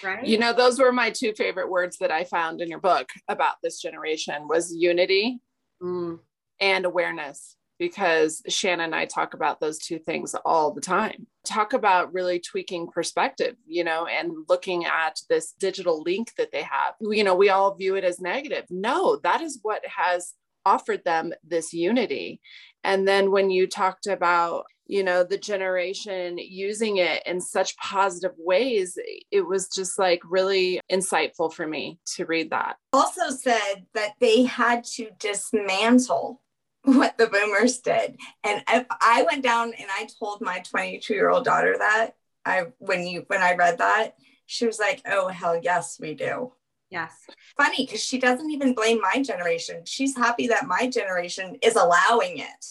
[0.02, 0.26] right.
[0.26, 3.56] You know those were my two favorite words that i found in your book about
[3.62, 5.40] this generation was unity
[5.82, 6.18] mm.
[6.60, 11.26] and awareness because shannon and i talk about those two things all the time.
[11.44, 16.62] Talk about really tweaking perspective you know and looking at this digital link that they
[16.62, 16.94] have.
[17.00, 18.64] You know we all view it as negative.
[18.70, 22.40] No that is what has offered them this unity.
[22.84, 28.32] And then when you talked about you know the generation using it in such positive
[28.36, 28.98] ways
[29.30, 32.76] it was just like really insightful for me to read that.
[32.92, 36.42] Also said that they had to dismantle
[36.82, 38.16] what the boomers did.
[38.42, 42.64] And if i went down and i told my 22 year old daughter that i
[42.78, 44.14] when you when i read that
[44.46, 46.52] she was like oh hell yes we do
[46.90, 47.14] yes
[47.56, 52.38] funny because she doesn't even blame my generation she's happy that my generation is allowing
[52.38, 52.64] it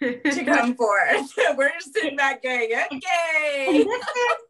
[0.00, 1.32] to come forth.
[1.56, 3.66] We're just sitting back going, okay.
[3.68, 3.86] And,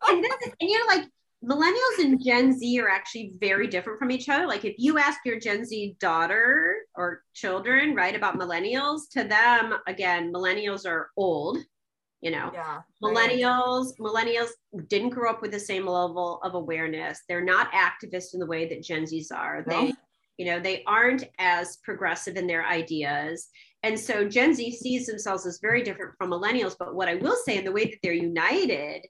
[0.08, 0.24] and,
[0.60, 1.08] and you know, like
[1.44, 4.46] millennials and Gen Z are actually very different from each other.
[4.46, 9.74] Like if you ask your Gen Z daughter or children, right, about millennials, to them,
[9.86, 11.58] again, millennials are old.
[12.24, 14.26] You know, yeah, millennials, right.
[14.26, 14.48] millennials
[14.88, 17.20] didn't grow up with the same level of awareness.
[17.28, 19.62] They're not activists in the way that Gen Zs are.
[19.66, 19.92] They,
[20.38, 23.48] you know, they aren't as progressive in their ideas
[23.84, 26.74] and so Gen Z sees themselves as very different from millennials.
[26.76, 29.02] But what I will say, in the way that they're united,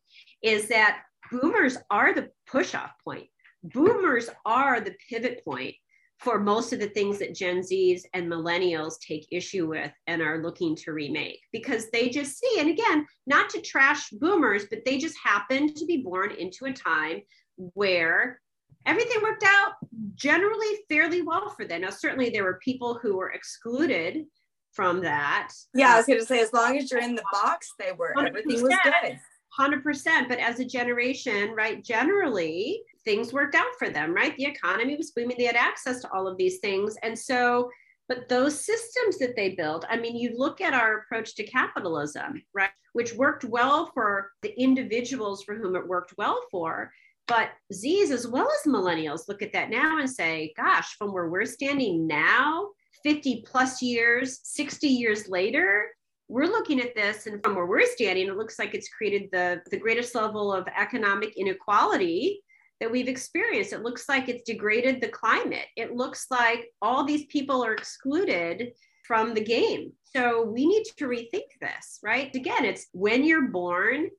[0.42, 3.28] is that boomers are the push off point.
[3.62, 5.76] Boomers are the pivot point
[6.18, 10.42] for most of the things that Gen Zs and millennials take issue with and are
[10.42, 14.96] looking to remake because they just see, and again, not to trash boomers, but they
[14.96, 17.20] just happen to be born into a time
[17.56, 18.40] where
[18.86, 19.72] everything worked out
[20.14, 21.82] generally fairly well for them.
[21.82, 24.24] Now, certainly there were people who were excluded
[24.72, 25.52] from that.
[25.74, 28.14] Yeah, I was going to say, as long as you're in the box, they were,
[28.18, 29.18] everything was good.
[29.58, 30.28] 100%.
[30.28, 34.36] But as a generation, right, generally things worked out for them, right?
[34.36, 36.96] The economy was booming, they had access to all of these things.
[37.02, 37.70] And so,
[38.08, 42.42] but those systems that they built, I mean, you look at our approach to capitalism,
[42.52, 46.92] right, which worked well for the individuals for whom it worked well for.
[47.26, 51.28] But Z's as well as millennials look at that now and say, gosh, from where
[51.28, 52.68] we're standing now,
[53.02, 55.86] 50 plus years, 60 years later,
[56.28, 59.60] we're looking at this and from where we're standing, it looks like it's created the,
[59.70, 62.42] the greatest level of economic inequality
[62.84, 63.72] that we've experienced.
[63.72, 65.64] It looks like it's degraded the climate.
[65.74, 68.72] It looks like all these people are excluded
[69.06, 69.92] from the game.
[70.14, 72.34] So we need to rethink this, right?
[72.34, 74.10] Again, it's when you're born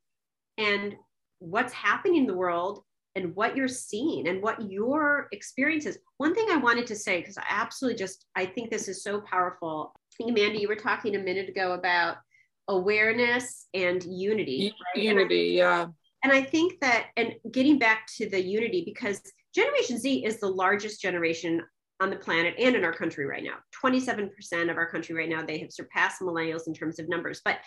[0.57, 0.95] and
[1.37, 5.99] what's happening in the world and what you're seeing and what your experience is.
[6.17, 9.21] One thing I wanted to say, because I absolutely just, I think this is so
[9.21, 9.93] powerful.
[10.19, 12.17] Amanda, you were talking a minute ago about
[12.67, 14.73] awareness and unity.
[14.95, 15.03] Right?
[15.03, 15.85] Unity, yeah.
[16.25, 19.21] And I think that, and getting back to the unity, because
[19.53, 21.61] Generation Z is the largest generation
[21.99, 23.57] on the planet and in our country right now.
[23.79, 24.31] 27%
[24.71, 27.59] of our country right now, they have surpassed millennials in terms of numbers, but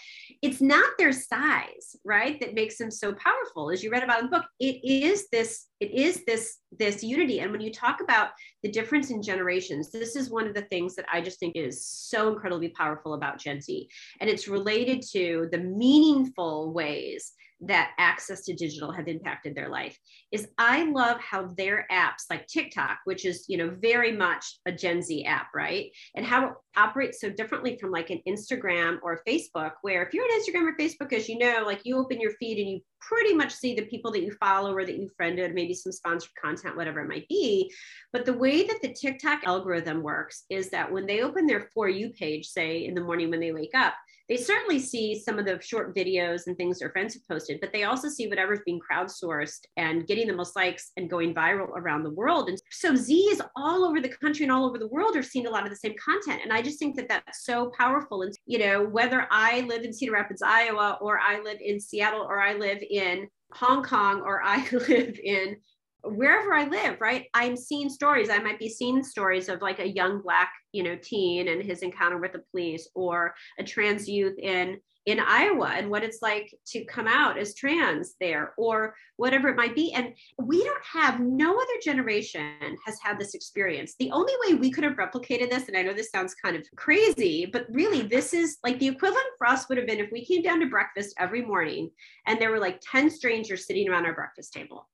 [0.42, 2.40] it's not their size, right?
[2.40, 3.70] That makes them so powerful.
[3.70, 7.38] As you read about in the book, it is this, it is this, this unity.
[7.38, 8.30] And when you talk about
[8.64, 11.86] the difference in generations, this is one of the things that I just think is
[11.86, 13.88] so incredibly powerful about Gen Z.
[14.20, 19.98] And it's related to the meaningful ways that access to digital have impacted their life
[20.32, 24.72] is i love how their apps like tiktok which is you know very much a
[24.72, 25.90] gen z app right?
[26.14, 30.24] And how it operates so differently from like an instagram or facebook where if you're
[30.24, 33.34] on instagram or facebook as you know like you open your feed and you pretty
[33.34, 36.76] much see the people that you follow or that you friended maybe some sponsored content
[36.76, 37.70] whatever it might be.
[38.12, 41.88] But the way that the tiktok algorithm works is that when they open their for
[41.88, 43.94] you page say in the morning when they wake up
[44.28, 47.72] they certainly see some of the short videos and things their friends have posted, but
[47.72, 52.02] they also see whatever's being crowdsourced and getting the most likes and going viral around
[52.02, 52.48] the world.
[52.48, 55.50] And so Z's all over the country and all over the world are seeing a
[55.50, 56.42] lot of the same content.
[56.42, 58.22] And I just think that that's so powerful.
[58.22, 62.22] And, you know, whether I live in Cedar Rapids, Iowa, or I live in Seattle,
[62.22, 65.56] or I live in Hong Kong, or I live in
[66.04, 67.26] wherever I live, right?
[67.34, 68.30] I'm seeing stories.
[68.30, 71.82] I might be seeing stories of like a young black, you know, teen and his
[71.82, 76.54] encounter with the police, or a trans youth in in Iowa and what it's like
[76.66, 79.90] to come out as trans there, or whatever it might be.
[79.94, 83.94] And we don't have no other generation has had this experience.
[83.98, 86.66] The only way we could have replicated this, and I know this sounds kind of
[86.76, 90.26] crazy, but really this is like the equivalent for us would have been if we
[90.26, 91.90] came down to breakfast every morning
[92.26, 94.88] and there were like 10 strangers sitting around our breakfast table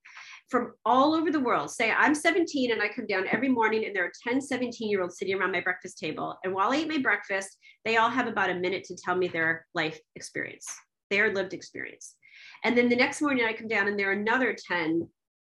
[0.49, 1.71] from all over the world.
[1.71, 5.03] Say I'm 17 and I come down every morning and there are 10 17 year
[5.03, 6.37] olds sitting around my breakfast table.
[6.45, 9.29] And while I eat my breakfast, they all have about a minute to tell me
[9.29, 10.67] their life experience,
[11.11, 12.17] their lived experience.
[12.65, 15.09] And then the next morning I come down and there are another 10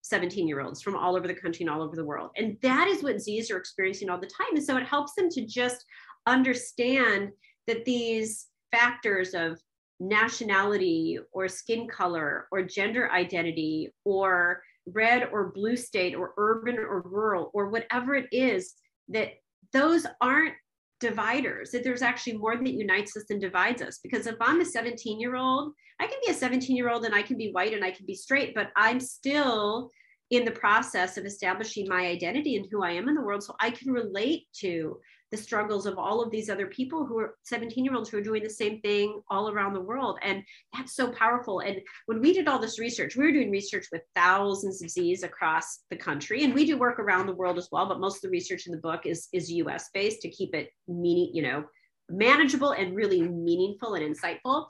[0.02, 2.30] 17 year olds from all over the country and all over the world.
[2.36, 4.54] And that is what Z's are experiencing all the time.
[4.54, 5.84] And so it helps them to just
[6.26, 7.30] understand
[7.66, 9.60] that these factors of
[9.98, 17.02] nationality or skin color or gender identity or red or blue state or urban or
[17.02, 18.74] rural or whatever it is
[19.08, 19.30] that
[19.72, 20.54] those aren't
[21.00, 23.98] dividers that there's actually more that unites us than divides us.
[24.02, 27.14] Because if i'm a 17 year old i can be a 17 year old and
[27.14, 29.90] i can be white and i can be straight but i'm still
[30.30, 33.42] in the process of establishing my identity and who i am in the world.
[33.42, 34.98] So i can relate to
[35.30, 38.22] the struggles of all of these other people who are 17 year olds who are
[38.22, 40.18] doing the same thing all around the world.
[40.22, 41.60] And that's so powerful.
[41.60, 45.22] And when we did all this research, we were doing research with thousands of Z's
[45.22, 46.44] across the country.
[46.44, 48.72] And we do work around the world as well, but most of the research in
[48.72, 51.64] the book is, is US based to keep it meaning, you know,
[52.08, 54.66] manageable and really meaningful and insightful.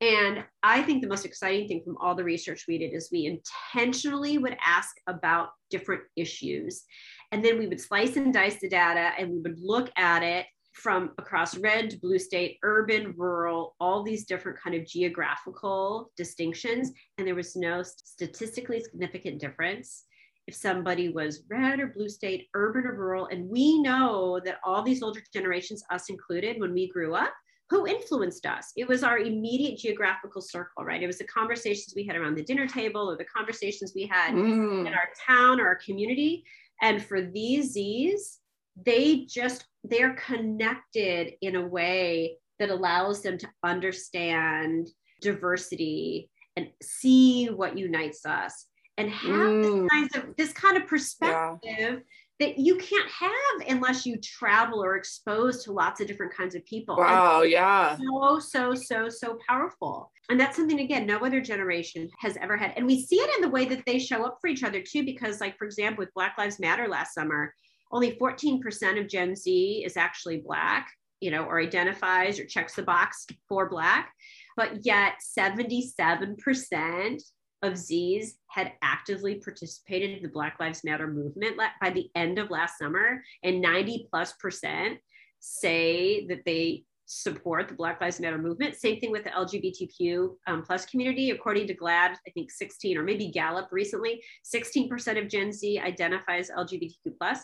[0.00, 3.26] And I think the most exciting thing from all the research we did is we
[3.26, 6.84] intentionally would ask about different issues.
[7.32, 10.46] And then we would slice and dice the data and we would look at it
[10.72, 16.92] from across red to blue state, urban, rural, all these different kind of geographical distinctions.
[17.16, 20.04] And there was no statistically significant difference
[20.46, 23.26] if somebody was red or blue state, urban or rural.
[23.26, 27.32] And we know that all these older generations, us included, when we grew up,
[27.68, 28.70] who influenced us?
[28.76, 31.02] It was our immediate geographical circle, right?
[31.02, 34.34] It was the conversations we had around the dinner table or the conversations we had
[34.34, 34.86] mm.
[34.86, 36.44] in our town or our community.
[36.82, 38.38] And for these Z's,
[38.84, 44.88] they just, they're connected in a way that allows them to understand
[45.20, 48.66] diversity and see what unites us
[48.98, 49.62] and have mm.
[49.62, 51.96] this, kind of, this kind of perspective yeah
[52.38, 56.64] that you can't have unless you travel or expose to lots of different kinds of
[56.66, 56.96] people.
[56.96, 57.96] Wow, yeah.
[57.96, 60.12] So, so, so, so powerful.
[60.28, 62.74] And that's something, again, no other generation has ever had.
[62.76, 65.04] And we see it in the way that they show up for each other, too,
[65.04, 67.54] because, like, for example, with Black Lives Matter last summer,
[67.92, 72.82] only 14% of Gen Z is actually Black, you know, or identifies or checks the
[72.82, 74.12] box for Black.
[74.56, 77.22] But yet 77%
[77.62, 82.50] of Z's had actively participated in the Black Lives Matter movement by the end of
[82.50, 84.98] last summer, and 90 plus percent
[85.40, 88.74] say that they support the Black Lives Matter movement.
[88.74, 91.30] Same thing with the LGBTQ um, plus community.
[91.30, 96.50] According to GLAAD, I think 16 or maybe Gallup recently, 16% of Gen Z identifies
[96.50, 97.40] LGBTQ plus,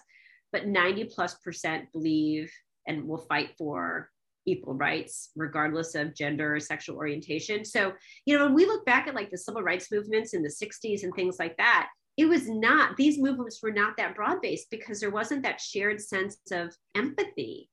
[0.51, 2.53] but 90 plus percent believe
[2.87, 4.11] and will fight for
[4.47, 7.93] equal rights regardless of gender or sexual orientation so
[8.27, 11.05] you know when we look back at like the civil rights movements in the 60s
[11.05, 15.01] and things like that it was not these movements were not that broad based because
[15.01, 17.69] there wasn't that shared sense of empathy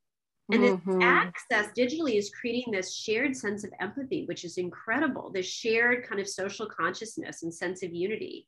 [0.52, 1.00] and mm-hmm.
[1.00, 6.08] this access digitally is creating this shared sense of empathy which is incredible this shared
[6.08, 8.48] kind of social consciousness and sense of unity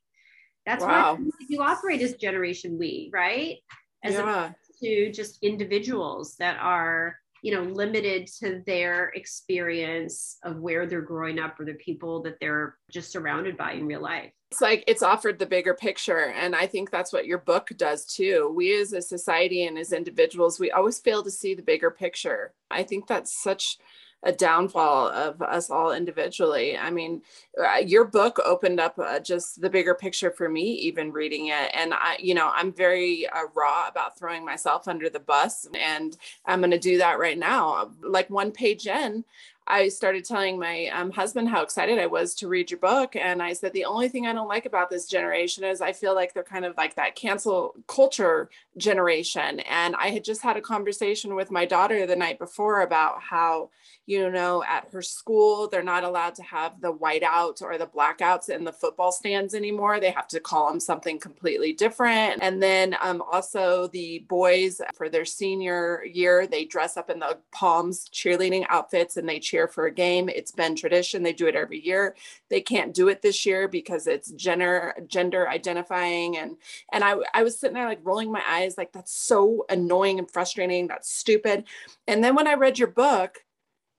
[0.66, 1.14] that's wow.
[1.14, 3.58] why you operate as generation we right
[4.04, 4.50] as yeah.
[4.82, 11.38] to just individuals that are you know limited to their experience of where they're growing
[11.38, 14.30] up or the people that they're just surrounded by in real life.
[14.52, 16.32] It's like it's offered the bigger picture.
[16.36, 18.52] And i think that's what your book does too.
[18.54, 22.54] We as a society and as individuals we always fail to see the bigger picture.
[22.70, 23.78] I think that's such
[24.24, 26.78] a downfall of us all individually.
[26.78, 27.22] I mean,
[27.58, 31.70] uh, your book opened up uh, just the bigger picture for me, even reading it.
[31.74, 36.16] And I, you know, I'm very uh, raw about throwing myself under the bus, and
[36.46, 37.90] I'm going to do that right now.
[38.02, 39.24] Like one page in,
[39.66, 43.14] I started telling my um, husband how excited I was to read your book.
[43.14, 46.14] And I said, the only thing I don't like about this generation is I feel
[46.16, 49.60] like they're kind of like that cancel culture generation.
[49.60, 53.70] And I had just had a conversation with my daughter the night before about how,
[54.06, 58.48] you know, at her school, they're not allowed to have the whiteouts or the blackouts
[58.48, 60.00] in the football stands anymore.
[60.00, 62.42] They have to call them something completely different.
[62.42, 67.38] And then um, also the boys for their senior year, they dress up in the
[67.52, 70.28] Palms cheerleading outfits and they cheer for a game.
[70.28, 71.22] It's been tradition.
[71.22, 72.16] They do it every year.
[72.50, 76.36] They can't do it this year because it's gender gender identifying.
[76.38, 76.56] And
[76.92, 80.28] and I I was sitting there like rolling my eyes, like that's so annoying and
[80.28, 80.88] frustrating.
[80.88, 81.64] That's stupid.
[82.08, 83.38] And then when I read your book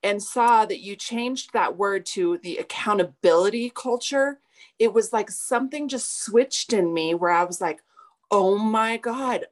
[0.03, 4.39] and saw that you changed that word to the accountability culture,
[4.77, 7.81] it was like something just switched in me where I was like,
[8.29, 9.45] oh my God,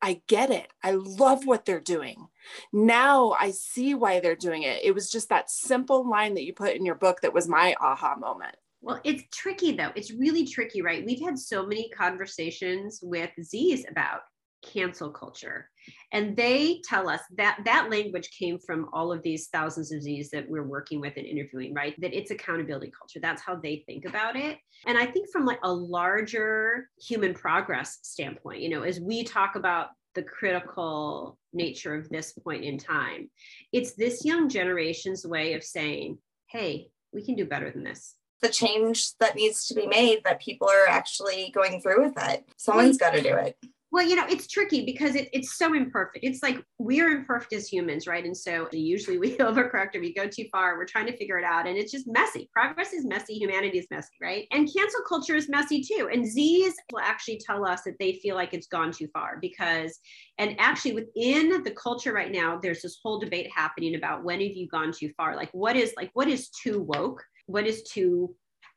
[0.00, 0.68] I get it.
[0.82, 2.28] I love what they're doing.
[2.72, 4.80] Now I see why they're doing it.
[4.82, 7.74] It was just that simple line that you put in your book that was my
[7.80, 8.56] aha moment.
[8.80, 9.90] Well, it's tricky though.
[9.96, 11.04] It's really tricky, right?
[11.04, 14.20] We've had so many conversations with Z's about
[14.64, 15.70] cancel culture.
[16.12, 20.30] And they tell us that that language came from all of these thousands of Z's
[20.30, 21.94] that we're working with and interviewing, right?
[22.00, 23.20] That it's accountability culture.
[23.20, 24.58] That's how they think about it.
[24.86, 29.56] And I think from like a larger human progress standpoint, you know, as we talk
[29.56, 33.30] about the critical nature of this point in time.
[33.72, 38.14] It's this young generation's way of saying, hey, we can do better than this.
[38.40, 42.44] The change that needs to be made that people are actually going through with it.
[42.56, 43.56] Someone's got to do it
[43.90, 46.24] well you know it's tricky because it, it's so imperfect.
[46.24, 48.24] It's like we're imperfect as humans right?
[48.24, 50.76] And so usually we overcorrect or we go too far.
[50.76, 52.48] We're trying to figure it out and it's just messy.
[52.52, 53.34] Progress is messy.
[53.34, 54.46] Humanity is messy right?
[54.52, 56.08] And cancel culture is messy too.
[56.12, 59.98] And z's will actually tell us that they feel like it's gone too far because
[60.38, 64.56] and actually within the culture right now there's this whole debate happening about when have
[64.56, 65.36] you gone too far?
[65.36, 67.22] Like what is like what is too woke?
[67.46, 68.34] What is too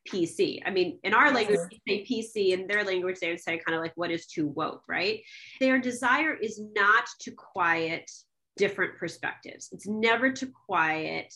[0.10, 0.62] PC.
[0.66, 3.76] I mean, in our language, they say PC, in their language, they would say kind
[3.76, 5.22] of like what is too woke, right?
[5.60, 8.10] Their desire is not to quiet
[8.58, 9.70] different perspectives.
[9.72, 11.34] It's never to quiet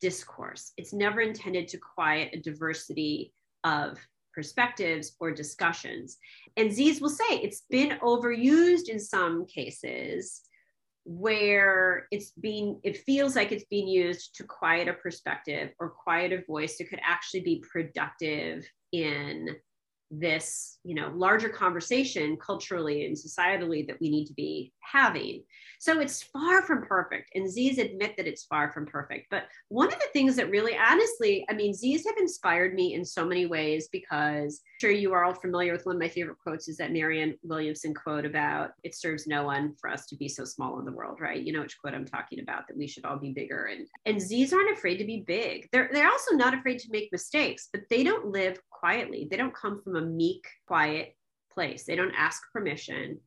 [0.00, 0.72] discourse.
[0.76, 3.32] It's never intended to quiet a diversity
[3.64, 3.98] of
[4.34, 6.16] perspectives or discussions.
[6.56, 10.42] And Z's will say it's been overused in some cases
[11.04, 16.32] where it's being it feels like it's being used to quiet a perspective or quiet
[16.32, 19.48] a voice that could actually be productive in
[20.10, 25.42] this you know larger conversation culturally and societally that we need to be having.
[25.78, 29.28] So it's far from perfect and z's admit that it's far from perfect.
[29.30, 33.04] But one of the things that really honestly i mean z's have inspired me in
[33.04, 36.38] so many ways because I'm sure you are all familiar with one of my favorite
[36.42, 40.28] quotes is that marianne williamson quote about it serves no one for us to be
[40.28, 41.40] so small in the world right?
[41.40, 43.66] You know which quote i'm talking about that we should all be bigger.
[43.66, 45.68] And and z's aren't afraid to be big.
[45.72, 49.28] They're they're also not afraid to make mistakes but they don't live quietly.
[49.30, 51.14] They don't come from a meek, quiet
[51.52, 51.84] place.
[51.84, 53.18] They don't ask permission.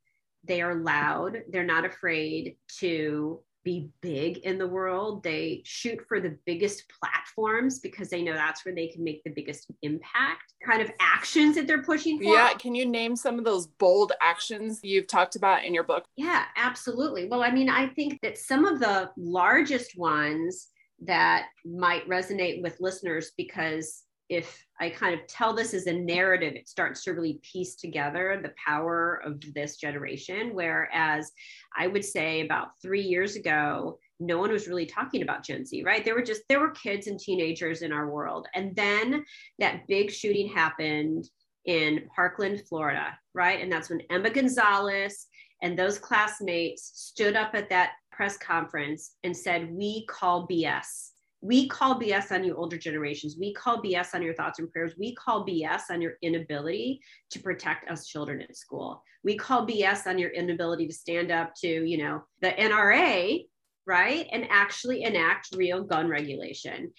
[0.43, 1.43] They are loud.
[1.49, 5.23] They're not afraid to be big in the world.
[5.23, 9.31] They shoot for the biggest platforms because they know that's where they can make the
[9.31, 10.53] biggest impact.
[10.65, 12.25] Kind of actions that they're pushing for.
[12.25, 12.53] Yeah.
[12.55, 16.03] Can you name some of those bold actions you've talked about in your book?
[16.17, 17.27] Yeah, absolutely.
[17.29, 20.67] Well, I mean, I think that some of the largest ones
[21.05, 26.55] that might resonate with listeners because if I kind of tell this as a narrative,
[26.55, 30.51] it starts to really piece together the power of this generation.
[30.53, 31.31] Whereas
[31.77, 35.83] I would say about three years ago, no one was really talking about Gen Z,
[35.83, 36.03] right?
[36.03, 38.47] There were just, there were kids and teenagers in our world.
[38.55, 39.23] And then
[39.59, 41.29] that big shooting happened
[41.65, 43.61] in Parkland, Florida, right?
[43.61, 45.27] And that's when Emma Gonzalez
[45.61, 51.12] and those classmates stood up at that press conference and said, We call BS.
[51.43, 53.35] We call BS on you older generations.
[53.37, 54.93] We call BS on your thoughts and prayers.
[54.97, 59.03] We call BS on your inability to protect us children at school.
[59.25, 63.43] We call BS on your inability to stand up to, you know, the NRA,
[63.85, 64.25] right?
[64.31, 66.93] And actually enact real gun regulation.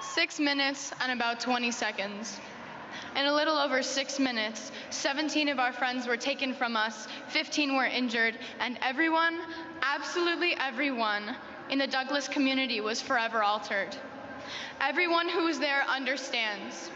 [0.00, 2.40] Six minutes and about 20 seconds.
[3.14, 7.76] In a little over six minutes, 17 of our friends were taken from us, 15
[7.76, 9.38] were injured, and everyone,
[9.82, 11.36] absolutely everyone,
[11.70, 13.96] in the Douglas community was forever altered.
[14.80, 16.90] Everyone who was there understands.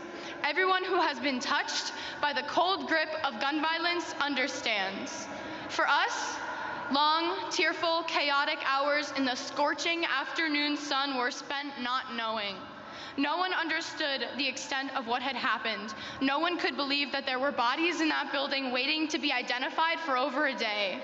[0.44, 5.26] Everyone who has been touched by the cold grip of gun violence understands.
[5.68, 6.36] For us,
[6.90, 12.56] long, tearful, chaotic hours in the scorching afternoon sun were spent not knowing.
[13.16, 15.94] No one understood the extent of what had happened.
[16.20, 20.00] No one could believe that there were bodies in that building waiting to be identified
[20.00, 21.00] for over a day.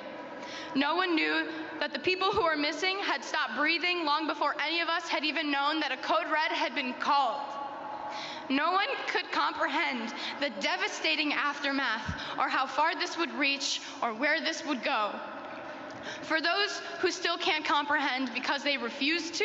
[0.74, 1.46] No one knew
[1.80, 5.24] that the people who were missing had stopped breathing long before any of us had
[5.24, 7.40] even known that a code red had been called.
[8.48, 12.02] No one could comprehend the devastating aftermath
[12.38, 15.12] or how far this would reach or where this would go.
[16.22, 19.44] For those who still can't comprehend because they refuse to,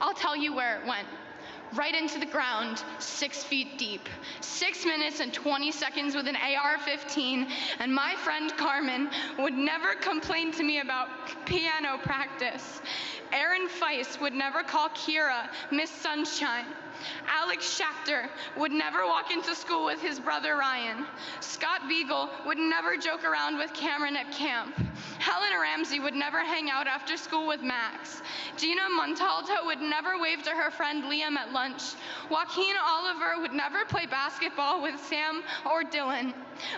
[0.00, 1.06] I'll tell you where it went
[1.74, 4.08] right into the ground, six feet deep.
[4.40, 7.46] Six minutes and 20 seconds with an AR 15,
[7.80, 11.08] and my friend Carmen would never complain to me about
[11.46, 12.80] piano practice.
[13.32, 16.66] Aaron Feis would never call Kyra Miss Sunshine.
[17.28, 21.06] Alex Schachter would never walk into school with his brother Ryan.
[21.40, 24.74] Scott Beigel would never joke around with Cameron at camp.
[25.18, 28.22] Helen Ramsay would never hang out after school with Max.
[28.56, 31.94] Gina Montalto would never wave to her friend Liam at lunch.
[32.30, 36.32] Joaquin Oliver would never play basketball with Sam or Dylan.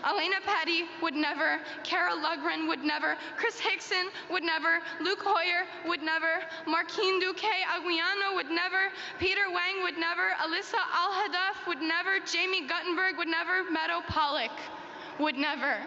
[0.04, 1.60] Alaina Petty would never.
[1.84, 3.16] Cara Loughran would never.
[3.36, 4.80] Chris Hixon would never.
[5.00, 6.42] Luke Hoyer would never.
[6.66, 8.90] Martin Duque Anguiano would never.
[9.18, 10.30] Peter Wang would never.
[10.42, 12.18] Alyssa Alhadeff would never.
[12.26, 13.64] Jaime Guttenberg would never.
[13.70, 14.52] Meadow Pollack
[15.18, 15.78] would never.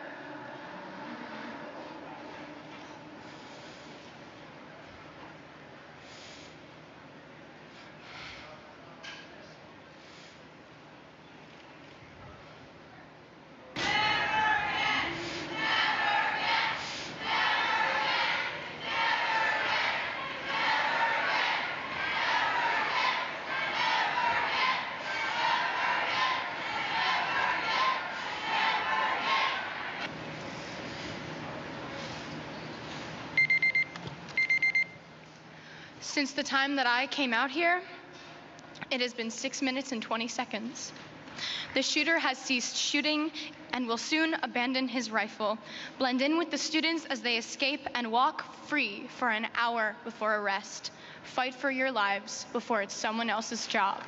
[36.11, 37.81] Since the time that I came out here,
[38.91, 40.91] it has been six minutes and 20 seconds.
[41.73, 43.31] The shooter has ceased shooting
[43.71, 45.57] and will soon abandon his rifle,
[45.97, 50.35] blend in with the students as they escape, and walk free for an hour before
[50.35, 50.91] arrest.
[51.23, 54.03] Fight for your lives before it's someone else's job.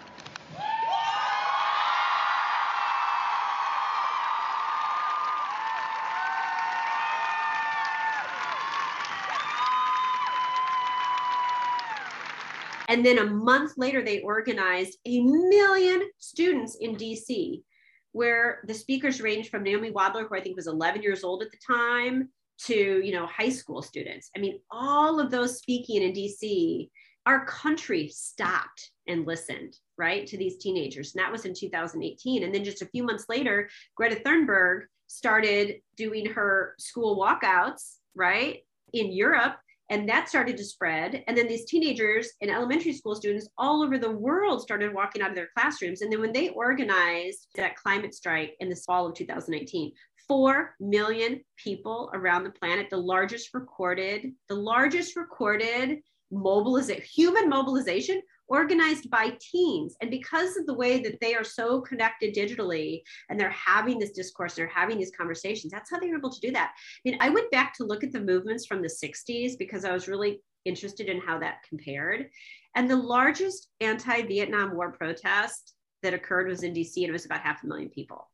[12.93, 17.63] And then a month later, they organized a million students in DC,
[18.11, 21.49] where the speakers ranged from Naomi Wadler, who I think was 11 years old at
[21.49, 22.29] the time,
[22.65, 24.29] to you know high school students.
[24.37, 26.91] I mean, all of those speaking in DC,
[27.25, 31.15] our country stopped and listened, right, to these teenagers.
[31.15, 32.43] And that was in 2018.
[32.43, 38.59] And then just a few months later, Greta Thunberg started doing her school walkouts, right,
[38.93, 39.55] in Europe
[39.93, 41.23] and that started to spread.
[41.27, 45.29] And then these teenagers and elementary school students all over the world started walking out
[45.29, 46.01] of their classrooms.
[46.01, 49.91] And then when they organized that climate strike in the fall of 2019
[50.27, 55.99] 4 million people around the planet the largest recorded the largest recorded
[56.31, 58.21] mobilization human mobilization
[58.53, 59.95] organized by teens.
[59.99, 64.11] And because of the way that they are so connected digitally and they're having this
[64.11, 66.73] discourse, they're having these conversations, that's how they were able to do that.
[66.77, 69.91] I mean, I went back to look at the movements from the 60s because I
[69.91, 72.29] was really interested in how that compared.
[72.75, 75.73] And the largest anti Vietnam War protest
[76.03, 78.29] that occurred was in DC, and it was about half a million people.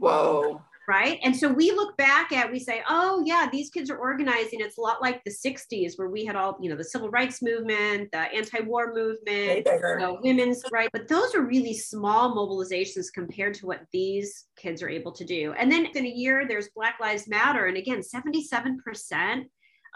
[0.00, 0.60] Whoa.
[0.88, 1.18] Right?
[1.22, 4.60] And so we look back at we say oh yeah these kids are organizing.
[4.60, 7.42] It's a lot like the 60s where we had all you know the civil rights
[7.42, 13.66] movement the anti-war movement the women's right but those are really small mobilizations compared to
[13.66, 15.52] what these kids are able to do.
[15.58, 19.44] And then in a year there's black lives matter and again 77%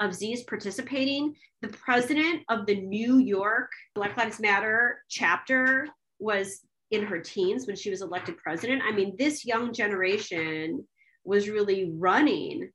[0.01, 1.35] of Z's participating.
[1.61, 6.61] The president of the new york black lives matter chapter was
[6.91, 8.83] in her teens when she was elected president.
[8.85, 10.87] I mean, this young generation
[11.25, 12.71] was really running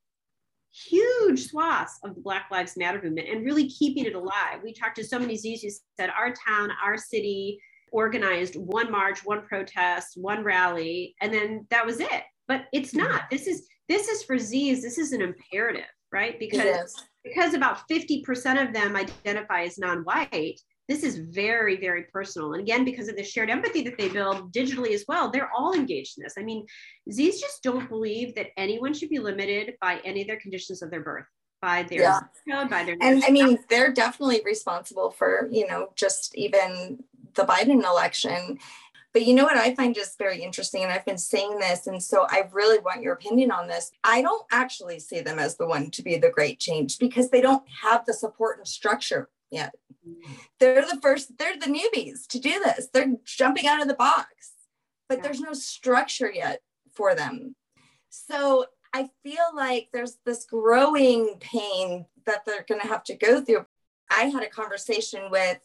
[0.74, 4.59] huge swaths of the Black Lives Matter movement and really keeping it alive.
[4.64, 7.59] We talked to so many Z's who said our town, our city
[7.91, 12.24] organized one march, one protest, one rally, and then that was it.
[12.47, 13.07] But it's mm-hmm.
[13.07, 13.30] not.
[13.30, 14.82] This is this is for Z's.
[14.82, 16.39] This is an imperative, right?
[16.39, 22.62] Because because about 50% of them identify as non-white this is very very personal and
[22.62, 26.18] again because of the shared empathy that they build digitally as well they're all engaged
[26.18, 26.66] in this i mean
[27.12, 30.90] z's just don't believe that anyone should be limited by any of their conditions of
[30.90, 31.26] their birth
[31.62, 32.20] by their yeah.
[32.50, 37.04] code by their and i mean they're definitely responsible for you know just even
[37.36, 38.58] the biden election
[39.14, 42.02] but you know what I find just very interesting, and I've been saying this, and
[42.02, 43.92] so I really want your opinion on this.
[44.04, 47.40] I don't actually see them as the one to be the great change because they
[47.40, 49.74] don't have the support and structure yet.
[50.60, 52.89] They're the first, they're the newbies to do this.
[52.93, 54.51] They're jumping out of the box,
[55.08, 55.24] but yeah.
[55.24, 56.62] there's no structure yet
[56.93, 57.56] for them.
[58.10, 63.41] So I feel like there's this growing pain that they're going to have to go
[63.41, 63.66] through.
[64.10, 65.60] I had a conversation with,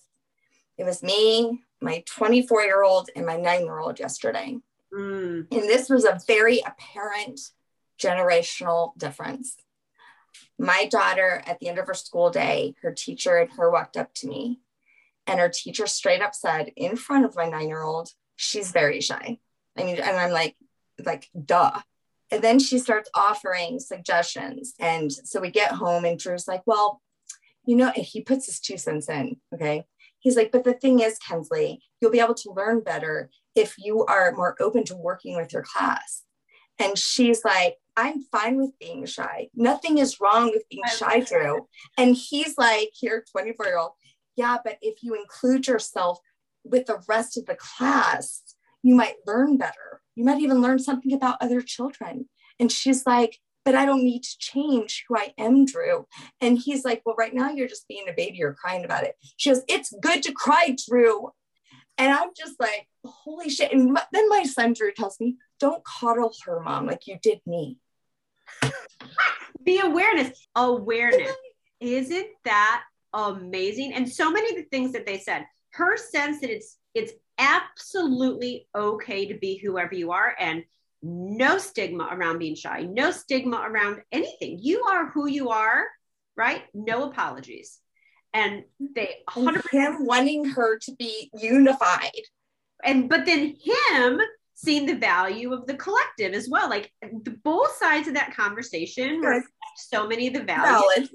[0.78, 4.56] it was me, my 24 year old, and my nine year old yesterday.
[4.94, 5.46] Mm.
[5.52, 7.40] And this was a very apparent
[8.00, 9.56] generational difference
[10.58, 14.12] my daughter at the end of her school day her teacher and her walked up
[14.14, 14.60] to me.
[15.26, 19.00] And her teacher straight up said in front of my nine year old she's very
[19.00, 19.38] shy.
[19.76, 20.56] I mean and i'm like
[21.04, 21.80] like duh.
[22.30, 24.74] And then she starts offering suggestions.
[24.78, 27.00] And so we get home and drew's like well
[27.64, 29.84] you know he puts his two cents in okay?
[30.20, 34.04] He's like but the thing is kensley you'll be able to learn better if you
[34.06, 36.24] are more open to working with your class
[36.78, 39.48] and she's like I'm fine with being shy.
[39.56, 41.66] Nothing is wrong with being shy, Drew.
[41.98, 43.90] And he's like, here, 24 year old,
[44.36, 46.20] yeah, but if you include yourself
[46.62, 48.54] with the rest of the class,
[48.84, 50.00] you might learn better.
[50.14, 52.28] You might even learn something about other children.
[52.60, 56.06] And she's like, but I don't need to change who I am, Drew.
[56.40, 59.16] And he's like, well, right now you're just being a baby, you're crying about it.
[59.36, 61.30] She goes, it's good to cry, Drew.
[61.98, 63.72] And I'm just like, holy shit.
[63.72, 67.40] And my, then my son Drew tells me, don't coddle her, mom, like you did
[67.44, 67.78] me.
[69.64, 70.46] Be awareness.
[70.54, 71.32] Awareness.
[71.80, 73.92] Isn't that amazing?
[73.94, 78.66] And so many of the things that they said, her sense that it's it's absolutely
[78.74, 80.64] okay to be whoever you are and
[81.02, 84.58] no stigma around being shy, no stigma around anything.
[84.60, 85.84] You are who you are,
[86.36, 86.62] right?
[86.74, 87.78] No apologies.
[88.38, 88.64] And
[88.94, 92.22] they 100 him wanting her to be unified.
[92.84, 94.20] And but then him
[94.54, 96.68] seeing the value of the collective as well.
[96.68, 99.42] Like the, both sides of that conversation right.
[99.76, 101.10] so many of the values Valid.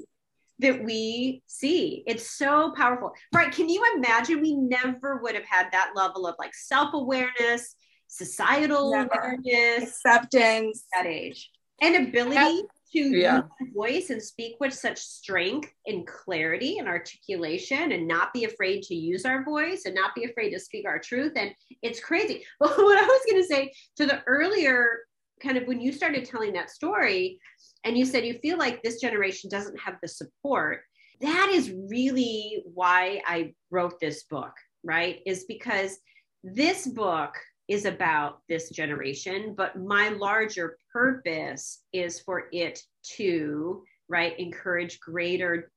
[0.60, 2.04] that we see.
[2.08, 3.12] It's so powerful.
[3.34, 3.52] Right.
[3.52, 7.76] Can you imagine we never would have had that level of like self-awareness,
[8.08, 9.10] societal never.
[9.14, 11.50] awareness, acceptance at age
[11.82, 12.64] and ability
[12.94, 13.42] to yeah.
[13.60, 18.84] use voice and speak with such strength and clarity and articulation and not be afraid
[18.84, 21.34] to use our voice and not be afraid to speak our truth.
[21.36, 22.46] And it's crazy.
[22.60, 25.00] But what I was going to say to the earlier
[25.42, 27.40] kind of when you started telling that story
[27.84, 30.82] and you said you feel like this generation doesn't have the support,
[31.20, 35.20] that is really why I wrote this book, right?
[35.26, 35.98] Is because
[36.44, 37.34] this book
[37.74, 42.80] is about this generation, but my larger purpose is for it
[43.18, 45.72] to, right, encourage greater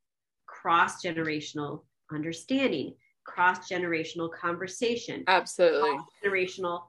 [0.47, 1.82] cross generational
[2.12, 2.94] understanding,
[3.24, 6.82] cross generational conversation, absolutely, generational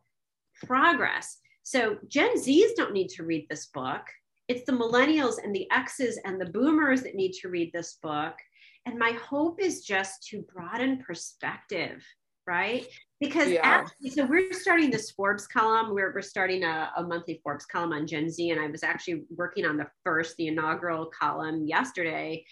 [0.65, 1.37] progress.
[1.63, 4.01] So Gen Zs don't need to read this book.
[4.47, 8.35] It's the millennials and the X's and the boomers that need to read this book.
[8.85, 12.05] And my hope is just to broaden perspective,
[12.45, 12.87] right?
[13.19, 13.61] Because yeah.
[13.63, 15.93] actually, so we're starting this Forbes column.
[15.93, 19.23] We're, we're starting a, a, monthly Forbes column on Gen Z, and I was actually
[19.35, 22.45] working on the first, the inaugural column yesterday.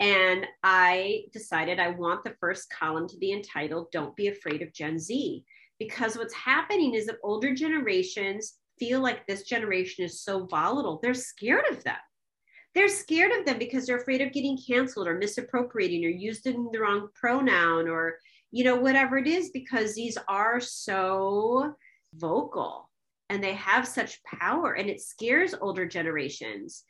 [0.00, 4.72] And I decided I want the first column to be entitled Don't Be Afraid of
[4.72, 5.44] Gen Z.
[5.78, 11.00] Because what's happening is that older generations feel like this generation is so volatile.
[11.02, 11.96] They're scared of them.
[12.74, 16.80] They're scared of them because they're afraid of getting canceled or misappropriating or using the
[16.80, 18.18] wrong pronoun or
[18.54, 21.74] you know, whatever it is, because these are so
[22.14, 22.88] vocal
[23.28, 26.84] and they have such power and it scares older generations.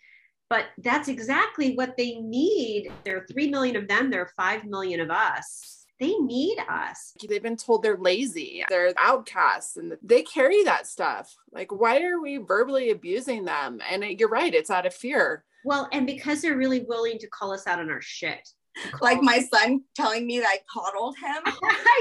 [0.50, 2.92] But that's exactly what they need.
[3.06, 5.86] There are 3 million of them there are 5 million of us.
[5.98, 7.14] They need us.
[7.26, 11.34] They've been told they're lazy they're outcasts and they carry that stuff.
[11.50, 13.80] Like why are we verbally abusing them?
[13.90, 15.44] And you're right it's out of fear.
[15.64, 18.50] Well and because they're really willing to call us out on our shit
[19.00, 21.42] like my son telling me that I coddled him.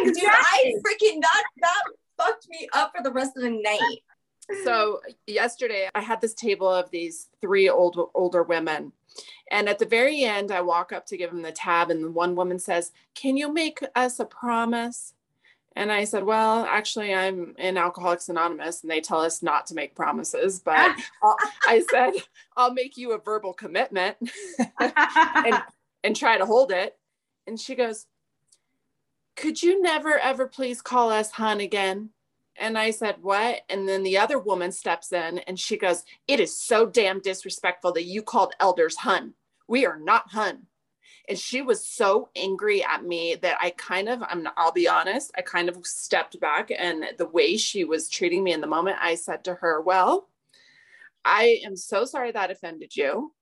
[0.01, 0.13] exactly.
[0.21, 1.83] Dude, I freaking that that
[2.17, 3.99] fucked me up for the rest of the night.
[4.63, 8.91] So yesterday I had this table of these three old older women.
[9.51, 12.35] And at the very end, I walk up to give them the tab, and one
[12.35, 15.13] woman says, Can you make us a promise?
[15.75, 19.75] And I said, Well, actually, I'm in Alcoholics Anonymous, and they tell us not to
[19.75, 20.59] make promises.
[20.59, 20.95] But
[21.67, 22.13] I said,
[22.57, 24.17] I'll make you a verbal commitment
[24.79, 25.61] and,
[26.03, 26.97] and try to hold it.
[27.47, 28.05] And she goes,
[29.35, 32.09] Could you never, ever please call us hun again?
[32.55, 33.61] And I said, What?
[33.69, 37.93] And then the other woman steps in and she goes, It is so damn disrespectful
[37.93, 39.33] that you called elders Hun.
[39.67, 40.67] We are not Hun.
[41.29, 45.31] And she was so angry at me that I kind of, I'm, I'll be honest,
[45.37, 46.69] I kind of stepped back.
[46.77, 50.27] And the way she was treating me in the moment, I said to her, Well,
[51.25, 53.33] I am so sorry that offended you.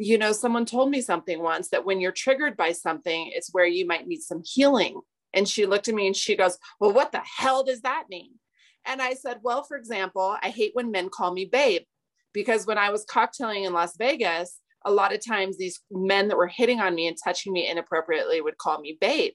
[0.00, 3.66] You know, someone told me something once that when you're triggered by something, it's where
[3.66, 5.00] you might need some healing.
[5.34, 8.34] And she looked at me and she goes, Well, what the hell does that mean?
[8.86, 11.82] And I said, Well, for example, I hate when men call me babe
[12.32, 16.36] because when I was cocktailing in Las Vegas, a lot of times these men that
[16.36, 19.32] were hitting on me and touching me inappropriately would call me babe.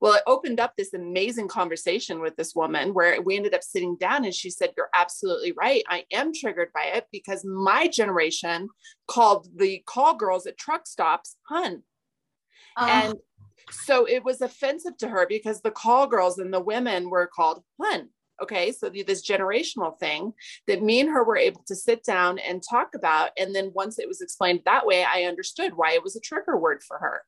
[0.00, 3.96] Well, it opened up this amazing conversation with this woman where we ended up sitting
[3.96, 5.84] down and she said, You're absolutely right.
[5.88, 8.68] I am triggered by it because my generation
[9.06, 11.82] called the call girls at truck stops hun.
[12.76, 13.14] Uh, and
[13.70, 17.62] so it was offensive to her because the call girls and the women were called
[17.80, 18.08] hun.
[18.42, 18.72] Okay.
[18.72, 20.32] So this generational thing
[20.66, 23.30] that me and her were able to sit down and talk about.
[23.38, 26.56] And then once it was explained that way, I understood why it was a trigger
[26.56, 27.22] word for her.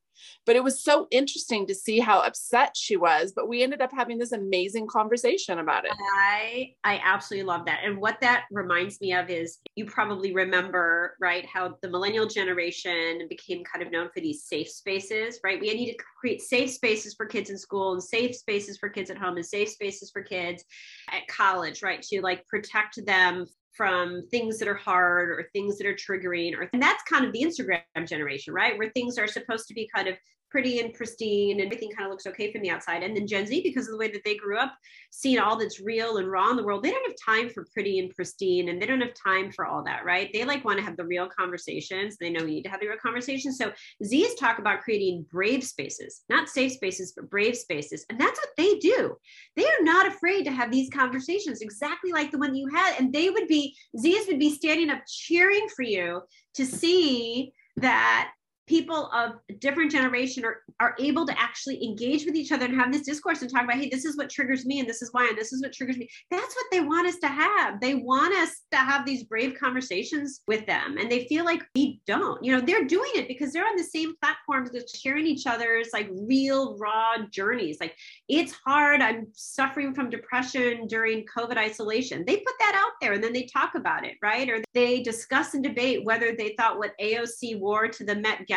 [0.46, 3.32] But it was so interesting to see how upset she was.
[3.34, 5.92] But we ended up having this amazing conversation about it.
[6.18, 7.80] I I absolutely love that.
[7.84, 13.26] And what that reminds me of is you probably remember, right, how the millennial generation
[13.28, 15.60] became kind of known for these safe spaces, right?
[15.60, 19.10] We need to create safe spaces for kids in school and safe spaces for kids
[19.10, 20.64] at home and safe spaces for kids
[21.10, 22.02] at college, right?
[22.02, 26.68] To like protect them from things that are hard or things that are triggering or
[26.72, 28.78] and that's kind of the instagram generation right?
[28.78, 30.16] Where things are supposed to be kind of
[30.54, 33.02] pretty and pristine and everything kind of looks okay from the outside.
[33.02, 34.72] And then Gen Z, because of the way that they grew up,
[35.10, 37.98] seeing all that's real and raw in the world, they don't have time for pretty
[37.98, 40.30] and pristine and they don't have time for all that, right?
[40.32, 42.18] They like want to have the real conversations.
[42.18, 43.58] They know we need to have the real conversations.
[43.58, 43.72] So
[44.04, 48.06] Z's talk about creating brave spaces, not safe spaces, but brave spaces.
[48.08, 49.16] And that's what they do.
[49.56, 52.94] They are not afraid to have these conversations, exactly like the one you had.
[53.00, 56.22] And they would be, Z's would be standing up cheering for you
[56.54, 58.30] to see that
[58.66, 62.92] people of different generation are, are able to actually engage with each other and have
[62.92, 65.26] this discourse and talk about hey this is what triggers me and this is why
[65.28, 66.08] and this is what triggers me.
[66.30, 67.80] That's what they want us to have.
[67.80, 70.96] They want us to have these brave conversations with them.
[70.98, 72.42] And they feel like we don't.
[72.42, 75.90] You know they're doing it because they're on the same platforms with sharing each other's
[75.92, 77.78] like real raw journeys.
[77.80, 77.96] Like
[78.28, 79.02] it's hard.
[79.02, 82.24] I'm suffering from depression during covid isolation.
[82.26, 84.48] They put that out there and then they talk about it right?
[84.48, 88.53] Or they discuss and debate whether they thought what aoc wore to the met gala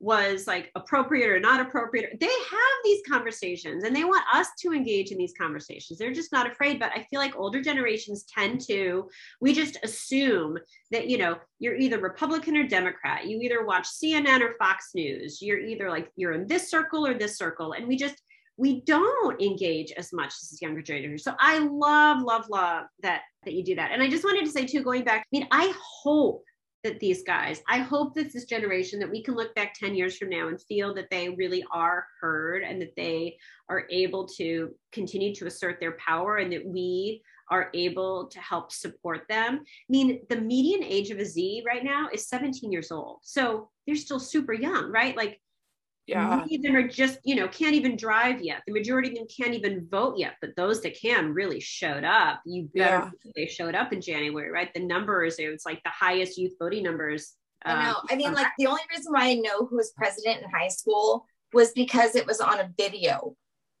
[0.00, 2.18] was like appropriate or not appropriate.
[2.18, 5.98] They have these conversations and they want us to engage in these conversations.
[5.98, 6.80] They're just not afraid.
[6.80, 9.08] But I feel like older generations tend to,
[9.42, 10.58] we just assume
[10.90, 13.26] that, you know, you're either Republican or Democrat.
[13.26, 15.42] You either watch CNN or Fox News.
[15.42, 17.72] You're either like, you're in this circle or this circle.
[17.72, 18.22] And we just,
[18.56, 21.18] we don't engage as much as younger generation.
[21.18, 23.90] So I love, love, love that that you do that.
[23.90, 26.44] And I just wanted to say too, going back, I mean, I hope
[26.82, 30.16] that these guys, I hope that this generation that we can look back 10 years
[30.16, 33.36] from now and feel that they really are heard and that they
[33.68, 38.72] are able to continue to assert their power and that we are able to help
[38.72, 39.60] support them.
[39.60, 43.18] I mean, the median age of a Z right now is 17 years old.
[43.22, 45.16] So they're still super young, right?
[45.16, 45.40] Like
[46.10, 46.36] yeah.
[46.36, 48.62] Many of them are just, you know, can't even drive yet.
[48.66, 52.40] The majority of them can't even vote yet, but those that can really showed up.
[52.44, 53.30] You better yeah.
[53.36, 54.72] they showed up in January, right?
[54.74, 57.34] The numbers, it was like the highest youth voting numbers.
[57.64, 57.96] Um, I know.
[58.10, 61.26] I mean, like the only reason why I know who was president in high school
[61.52, 63.36] was because it was on a video.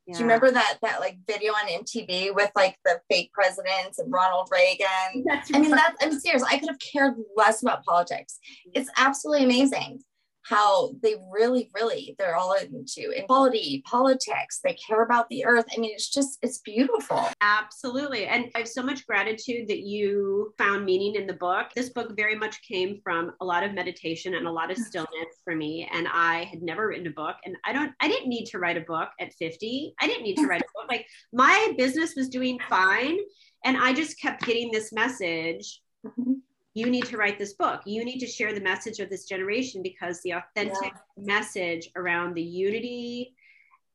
[0.06, 0.14] Yeah.
[0.14, 4.12] Do you remember that that like video on MTV with like the fake presidents and
[4.12, 5.24] Ronald Reagan?
[5.26, 6.44] That's I mean, that's I'm serious.
[6.44, 8.38] I could have cared less about politics.
[8.72, 10.02] It's absolutely amazing
[10.42, 15.66] how they really, really, they're all into equality, politics, they care about the earth.
[15.74, 17.28] I mean, it's just, it's beautiful.
[17.40, 18.26] Absolutely.
[18.26, 21.68] And I have so much gratitude that you found meaning in the book.
[21.74, 25.10] This book very much came from a lot of meditation and a lot of stillness
[25.44, 25.88] for me.
[25.92, 27.36] And I had never written a book.
[27.44, 29.94] And I don't, I didn't need to write a book at 50.
[30.00, 30.88] I didn't need to write a book.
[30.88, 33.18] Like my business was doing fine.
[33.64, 35.82] And I just kept getting this message.
[36.04, 36.32] Mm-hmm.
[36.74, 37.80] You need to write this book.
[37.84, 41.24] You need to share the message of this generation because the authentic yeah.
[41.24, 43.34] message around the unity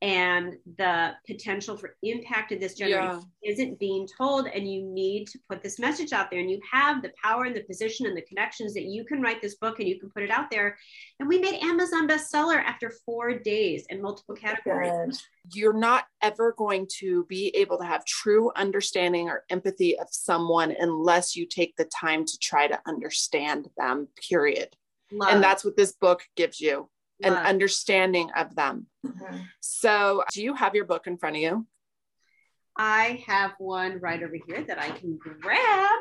[0.05, 3.51] and the potential for impact of this generation yeah.
[3.51, 7.01] isn't being told and you need to put this message out there and you have
[7.01, 9.89] the power and the position and the connections that you can write this book and
[9.89, 10.77] you can put it out there.
[11.19, 15.23] And we made amazon bestseller after four days in multiple categories.
[15.53, 20.75] You're not ever going to be able to have true understanding or empathy of someone
[20.79, 24.75] unless you take the time to try to understand them period.
[25.11, 25.33] Love.
[25.33, 26.89] and that's what this book gives you
[27.23, 28.87] an understanding of them.
[29.05, 29.37] Mm-hmm.
[29.59, 31.67] So, do you have your book in front of you?
[32.77, 35.99] I have one right over here that I can grab.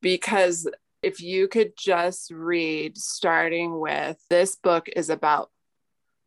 [0.00, 0.68] Because
[1.02, 5.50] if you could just read, starting with this book is about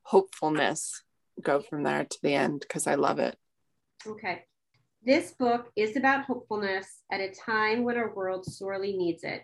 [0.04, 1.04] hopefulness,
[1.42, 3.36] go from there to the end because I love it.
[4.06, 4.44] Okay.
[5.04, 9.44] This book is about hopefulness at a time when our world sorely needs it.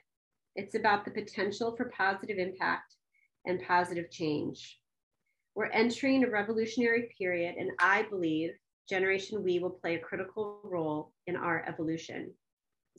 [0.56, 2.96] It's about the potential for positive impact
[3.46, 4.80] and positive change.
[5.56, 8.52] We're entering a revolutionary period, and I believe
[8.90, 12.34] Generation We will play a critical role in our evolution.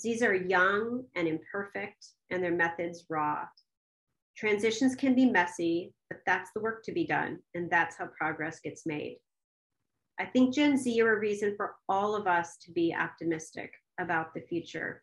[0.03, 3.45] These are young and imperfect, and their methods raw.
[4.37, 8.61] Transitions can be messy, but that's the work to be done, and that's how progress
[8.61, 9.19] gets made.
[10.19, 14.35] I think Gen Z are a reason for all of us to be optimistic about
[14.35, 15.03] the future.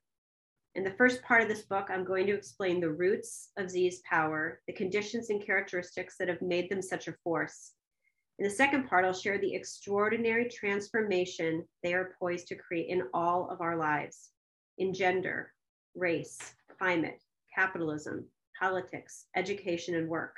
[0.76, 4.02] In the first part of this book, I'm going to explain the roots of Z's
[4.10, 7.74] power, the conditions and characteristics that have made them such a force.
[8.40, 13.04] In the second part, I'll share the extraordinary transformation they are poised to create in
[13.14, 14.32] all of our lives
[14.80, 15.54] in gender,
[15.94, 16.40] race,
[16.80, 17.22] climate,
[17.54, 18.26] capitalism,
[18.60, 20.38] politics, education, and work.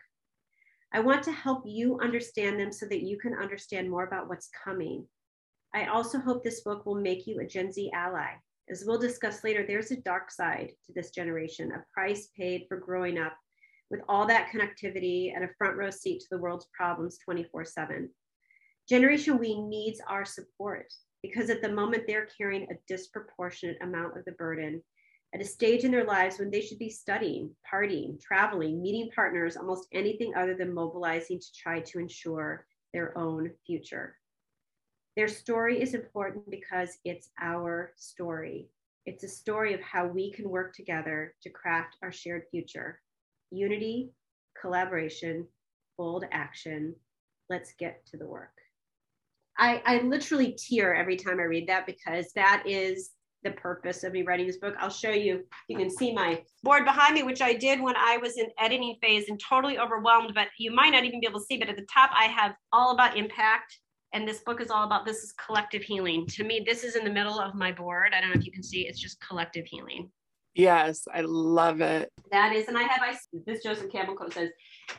[0.94, 4.50] I want to help you understand them so that you can understand more about what's
[4.50, 5.08] coming.
[5.74, 8.34] I also hope this book will make you a Gen Z ally
[8.70, 12.78] as we'll discuss later, there's a dark side to this generation, a price paid for
[12.78, 13.38] growing up
[13.92, 18.10] with all that connectivity and a front row seat to the world's problems 24 7.
[18.90, 20.92] Generation We needs our support
[21.22, 24.82] because at the moment they're carrying a disproportionate amount of the burden
[25.34, 29.58] at a stage in their lives when they should be studying, partying, traveling, meeting partners,
[29.58, 34.18] almost anything other than mobilizing to try to ensure their own future.
[35.16, 38.70] Their story is important because it's our story.
[39.06, 43.00] It's a story of how we can work together to craft our shared future.
[43.52, 44.12] Unity,
[44.60, 45.48] collaboration,
[45.98, 46.96] bold action.
[47.50, 48.52] Let's get to the work.
[49.58, 53.12] I, I literally tear every time I read that because that is
[53.44, 54.76] the purpose of me writing this book.
[54.80, 55.46] I'll show you.
[55.70, 58.98] You can see my board behind me, which I did when I was in editing
[59.02, 61.58] phase and totally overwhelmed, but you might not even be able to see.
[61.58, 63.78] But at the top, I have all about impact,
[64.16, 66.26] and this book is all about this is collective healing.
[66.28, 68.14] To me, this is in the middle of my board.
[68.16, 70.10] I don't know if you can see, it's just collective healing.
[70.56, 72.10] Yes, I love it.
[72.32, 73.14] That is, and I have I
[73.46, 74.52] this Joseph Campbell quote says,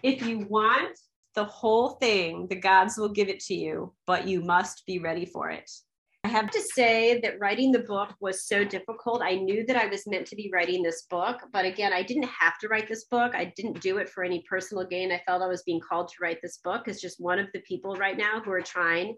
[0.03, 0.99] if you want
[1.35, 5.25] the whole thing, the gods will give it to you, but you must be ready
[5.25, 5.71] for it.
[6.27, 9.23] I have to say that writing the book was so difficult.
[9.23, 12.29] I knew that I was meant to be writing this book, but again, I didn't
[12.41, 13.33] have to write this book.
[13.33, 15.13] I didn't do it for any personal gain.
[15.13, 17.61] I felt I was being called to write this book as just one of the
[17.61, 19.15] people right now who are trying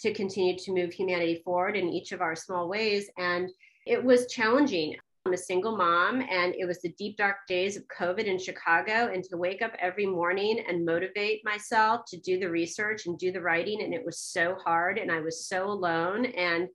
[0.00, 3.08] to continue to move humanity forward in each of our small ways.
[3.16, 3.48] And
[3.86, 4.96] it was challenging.
[5.26, 9.12] I'm a single mom, and it was the deep, dark days of COVID in Chicago.
[9.12, 13.30] And to wake up every morning and motivate myself to do the research and do
[13.30, 16.24] the writing, and it was so hard, and I was so alone.
[16.24, 16.68] And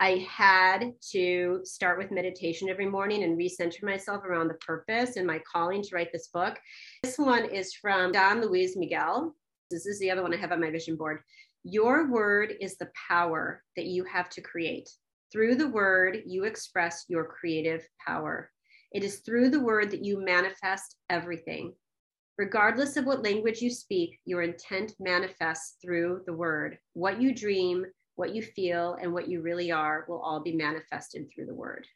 [0.00, 5.26] I had to start with meditation every morning and recenter myself around the purpose and
[5.26, 6.58] my calling to write this book.
[7.02, 9.36] This one is from Don Luis Miguel.
[9.70, 11.20] This is the other one I have on my vision board.
[11.62, 14.88] Your word is the power that you have to create.
[15.32, 18.50] Through the word, you express your creative power.
[18.92, 21.72] It is through the word that you manifest everything.
[22.36, 26.78] Regardless of what language you speak, your intent manifests through the word.
[26.92, 31.30] What you dream, what you feel, and what you really are will all be manifested
[31.30, 31.86] through the word.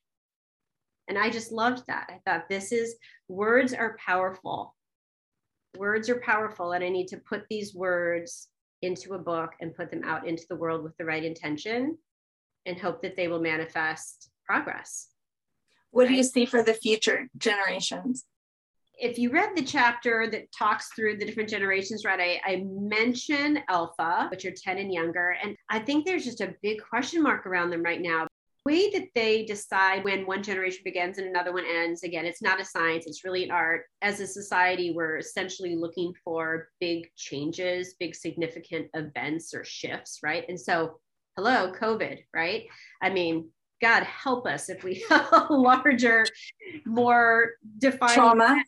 [1.08, 2.06] And I just loved that.
[2.08, 2.96] I thought this is
[3.28, 4.74] words are powerful.
[5.76, 8.48] Words are powerful, and I need to put these words
[8.80, 11.98] into a book and put them out into the world with the right intention
[12.66, 15.08] and hope that they will manifest progress.
[15.90, 16.08] What right?
[16.10, 18.24] do you see for the future generations?
[18.98, 23.60] if you read the chapter that talks through the different generations, right, I, I mention
[23.68, 25.36] Alpha, which are 10 and younger.
[25.42, 28.26] And I think there's just a big question mark around them right now.
[28.64, 32.42] The way that they decide when one generation begins and another one ends, again, it's
[32.42, 33.82] not a science, it's really an art.
[34.02, 40.44] As a society, we're essentially looking for big changes, big significant events or shifts, right?
[40.48, 40.98] And so,
[41.36, 42.66] hello, COVID, right?
[43.02, 43.50] I mean,
[43.82, 46.24] God help us if we have a larger,
[46.86, 48.64] more defined Trauma.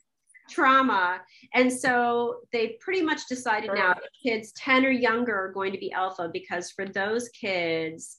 [0.50, 1.20] trauma.
[1.54, 5.92] And so they pretty much decided now kids 10 or younger are going to be
[5.92, 8.18] alpha because for those kids,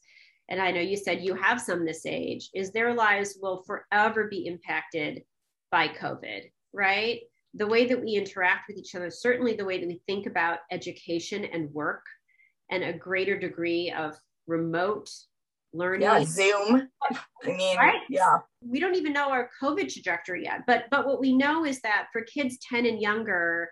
[0.49, 4.27] and I know you said you have some this age, is their lives will forever
[4.27, 5.23] be impacted
[5.71, 7.19] by COVID, right?
[7.53, 10.59] The way that we interact with each other, certainly the way that we think about
[10.71, 12.03] education and work,
[12.71, 14.15] and a greater degree of
[14.49, 15.09] remote
[15.73, 16.01] learning.
[16.01, 16.89] Yeah, Zoom.
[17.43, 18.01] I mean, Right?
[18.09, 18.39] yeah.
[18.61, 20.61] we don't even know our COVID trajectory yet.
[20.67, 23.69] But but what we know is that for kids 10 and younger,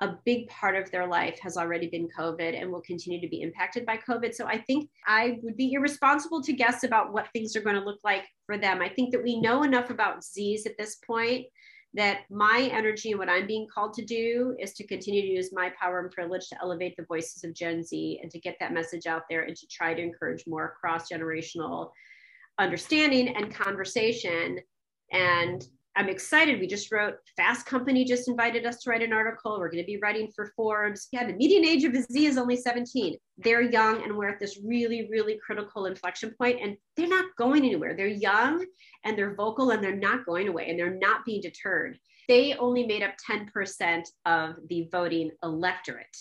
[0.00, 3.40] a big part of their life has already been COVID and will continue to be
[3.42, 4.34] impacted by COVID.
[4.34, 7.84] So I think I would be irresponsible to guess about what things are going to
[7.84, 8.82] look like for them.
[8.82, 11.46] I think that we know enough about Z's at this point
[11.96, 15.50] that my energy and what I'm being called to do is to continue to use
[15.52, 18.72] my power and privilege to elevate the voices of Gen Z and to get that
[18.72, 21.90] message out there and to try to encourage more cross generational
[22.58, 24.58] understanding and conversation.
[25.10, 25.66] And
[25.96, 26.60] I'm excited.
[26.60, 29.58] We just wrote, Fast Company just invited us to write an article.
[29.58, 31.08] We're going to be writing for Forbes.
[31.10, 33.16] Yeah, the median age of a Z is only 17.
[33.38, 37.64] They're young and we're at this really, really critical inflection point, and they're not going
[37.64, 37.96] anywhere.
[37.96, 38.66] They're young
[39.04, 41.98] and they're vocal and they're not going away and they're not being deterred.
[42.28, 46.16] They only made up 10% of the voting electorate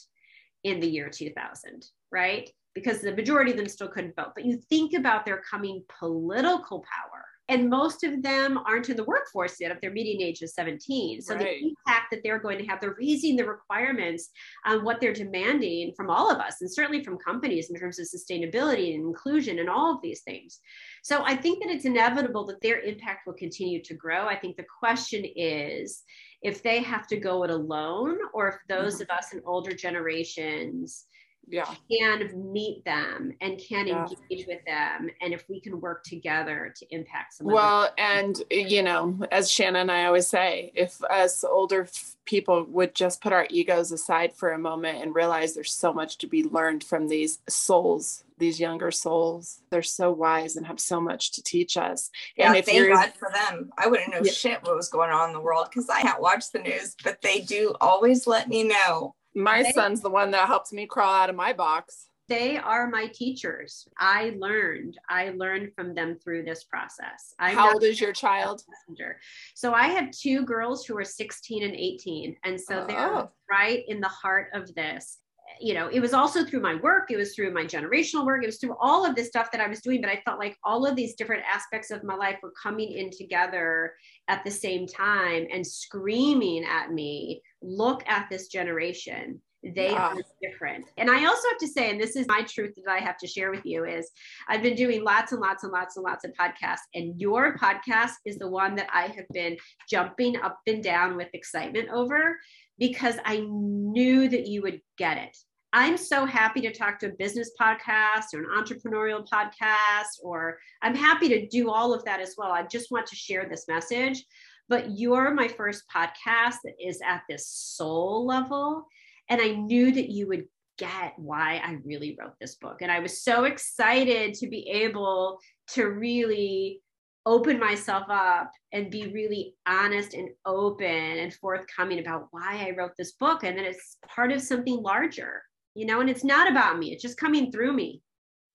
[0.64, 2.50] in the year 2000, right?
[2.76, 4.32] Because the majority of them still couldn't vote.
[4.36, 9.04] But you think about their coming political power, and most of them aren't in the
[9.04, 11.22] workforce yet if their median age is 17.
[11.22, 11.62] So Right.
[11.62, 14.30] the impact that they're going to have, they're raising the requirements
[14.66, 18.08] on what they're demanding from all of us, and certainly from companies in terms of
[18.08, 20.60] sustainability and inclusion and all of these things.
[21.04, 24.26] So I think that it's inevitable that their impact will continue to grow.
[24.26, 26.04] I think the question is
[26.42, 29.04] if they have to go it alone or if those mm-hmm.
[29.04, 31.06] of us in older generations
[31.48, 31.74] Yeah.
[31.92, 34.08] can meet them and can Yeah.
[34.08, 38.82] engage with them and if we can work together to impact some Well, and you
[38.84, 43.32] know, as Shannon and I always say, if us older f- people would just put
[43.34, 47.08] our egos aside for a moment and realize there's so much to be learned from
[47.08, 52.10] these souls, these younger souls, they're so wise and have so much to teach us.
[52.36, 53.70] Yeah, and if thank God for them.
[53.78, 54.32] I wouldn't know Yeah.
[54.32, 57.22] shit what was going on in the world because I can't watch the news, but
[57.22, 59.16] they do always let me know.
[59.36, 62.10] My They- son's the one that helps me crawl out of my box.
[62.28, 67.72] they are my teachers i learned i learned from them through this process i'm How
[67.74, 68.64] old is your child?
[68.68, 69.20] messenger.
[69.54, 73.30] so i have two girls who are 16 and 18 and so they're Oh.
[73.48, 75.20] right in the heart of this
[75.62, 78.48] you know it was also through my work it was through my generational work it
[78.48, 80.88] was through all of this stuff that i was doing but i felt like all
[80.88, 83.94] of these different aspects of my life were coming in together
[84.28, 89.42] at the same time and screaming at me look at this generation.
[89.64, 90.10] They Yeah.
[90.10, 90.86] are different.
[90.98, 93.28] And i also have to say and this is my truth that i have to
[93.28, 94.12] share with you is
[94.48, 98.12] i've been doing lots and lots and lots and lots of podcasts and your podcast
[98.26, 99.58] is the one that i have been
[99.90, 102.38] jumping up and down with excitement over
[102.78, 105.36] because i knew that you would get it
[105.78, 110.96] I'm so happy to talk to a business podcast or an entrepreneurial podcast, or I'm
[110.96, 112.50] happy to do all of that as well.
[112.54, 114.24] I just want to share this message.
[114.70, 118.88] But you're my first podcast that is at this soul level.
[119.28, 120.46] And I knew that you would
[120.78, 122.82] get why I really wrote this book.
[122.82, 125.40] And I was so excited to be able
[125.72, 126.84] to really
[127.26, 132.94] open myself up and be really honest and open and forthcoming about why I wrote
[132.98, 135.42] this book and that it's part of something larger
[135.76, 138.02] you know, and it's not about me, it's just coming through me.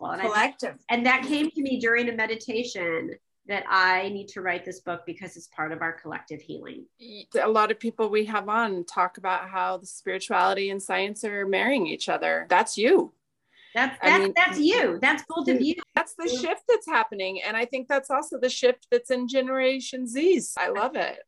[0.00, 0.76] Well, and, I, Collective.
[0.88, 3.10] and that came to me during a meditation
[3.46, 6.86] that I need to write this book because it's part of our collective healing.
[7.40, 11.46] A lot of people we have on talk about how the spirituality and science are
[11.46, 12.46] marrying each other.
[12.48, 13.12] That's you.
[13.74, 14.98] That's I that's mean- that's you.
[15.00, 15.74] That's both of you.
[15.94, 17.40] That's the shift that's happening.
[17.42, 20.54] And I think that's also the shift that's in Generation Z's.
[20.56, 21.18] I love it.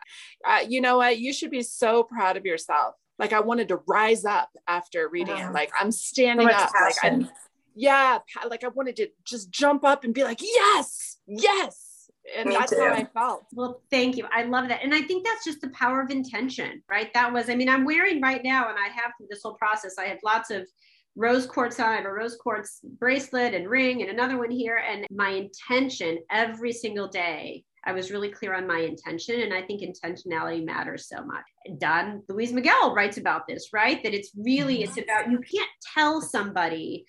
[0.47, 1.18] Uh, you know what?
[1.18, 2.95] You should be so proud of yourself.
[3.23, 5.43] Like I wanted to rise up after reading Yeah.
[5.43, 5.45] it.
[5.45, 5.53] Uh-huh.
[5.55, 6.70] Like I'm standing much up.
[6.75, 7.31] Like I, passion.
[7.77, 8.18] yeah,
[8.51, 12.11] like I wanted to just jump up and be like, yes, yes.
[12.37, 12.81] And Me that's too.
[12.81, 13.45] how I felt.
[13.53, 14.27] Well, thank you.
[14.33, 14.81] I love that.
[14.83, 17.12] And I think that's just the power of intention, right?
[17.14, 19.99] That was, I mean, I'm wearing right now, and I have through this whole process,
[19.99, 20.66] I have lots of
[21.14, 21.91] rose quartz on.
[21.91, 24.77] I have a rose quartz bracelet and ring and another one here.
[24.89, 29.41] And my intention every single day I was really clear on my intention.
[29.41, 31.45] And I think intentionality matters so much.
[31.78, 34.03] Don Ruiz Miguel writes about this, right?
[34.03, 37.05] That it's really, it's about you can't tell somebody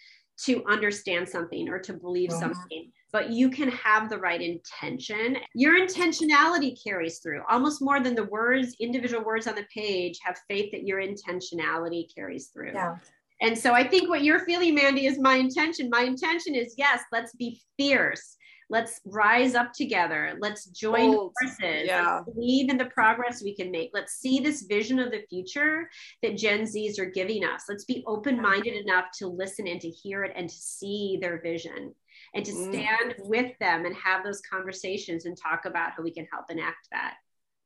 [0.45, 5.79] to understand something or to believe something but you can have the right intention your
[5.79, 10.71] intentionality carries through almost more than the words individual words on the page have faith
[10.71, 12.95] that your intentionality carries through yeah
[13.43, 15.89] and so I think what you're feeling, Mandy, is my intention.
[15.89, 18.37] My intention is yes, let's be fierce.
[18.69, 20.35] Let's rise up together.
[20.39, 21.33] Let's join Bold.
[21.41, 21.85] forces.
[21.85, 22.15] Yeah.
[22.15, 23.91] Let's believe in the progress we can make.
[23.93, 25.89] Let's see this vision of the future
[26.21, 27.63] that Gen Zs are giving us.
[27.69, 31.41] Let's be open minded enough to listen and to hear it and to see their
[31.41, 31.93] vision
[32.33, 32.71] and to mm.
[32.71, 33.27] stand mm.
[33.27, 37.15] with them and have those conversations and talk about how we can help enact that.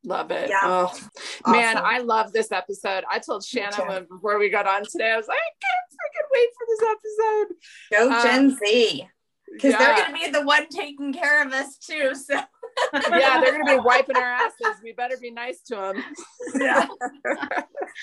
[0.03, 0.49] Love it.
[0.49, 0.59] Yeah.
[0.63, 1.09] Oh, awesome.
[1.47, 3.03] Man, I love this episode.
[3.11, 6.49] I told Shannon before we got on today, I was like, I can't freaking wait
[6.57, 6.83] for this
[7.31, 7.55] episode.
[7.91, 9.07] Go um, Gen Z.
[9.57, 9.77] Because yeah.
[9.79, 12.13] they're going to be the one taking care of us too.
[12.13, 12.35] So.
[12.93, 14.81] yeah, they're going to be wiping our asses.
[14.83, 16.03] We better be nice to them.
[16.55, 16.85] Yeah.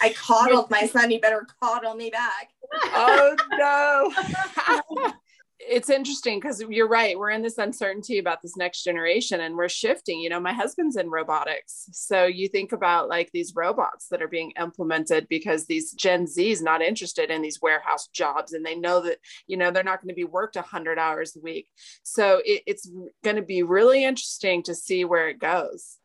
[0.02, 1.10] I coddled my son.
[1.10, 2.48] He better coddle me back.
[2.94, 5.12] Oh, no
[5.68, 7.18] it's interesting because you're right.
[7.18, 10.20] We're in this uncertainty about this next generation and we're shifting.
[10.20, 11.88] You know, my husband's in robotics.
[11.92, 16.62] So you think about like these robots that are being implemented because these Gen Z's
[16.62, 20.08] not interested in these warehouse jobs and they know that, you know, they're not going
[20.08, 21.68] to be worked 100 hours a week.
[22.02, 22.90] So it, it's
[23.22, 25.98] going to be really interesting to see where it goes.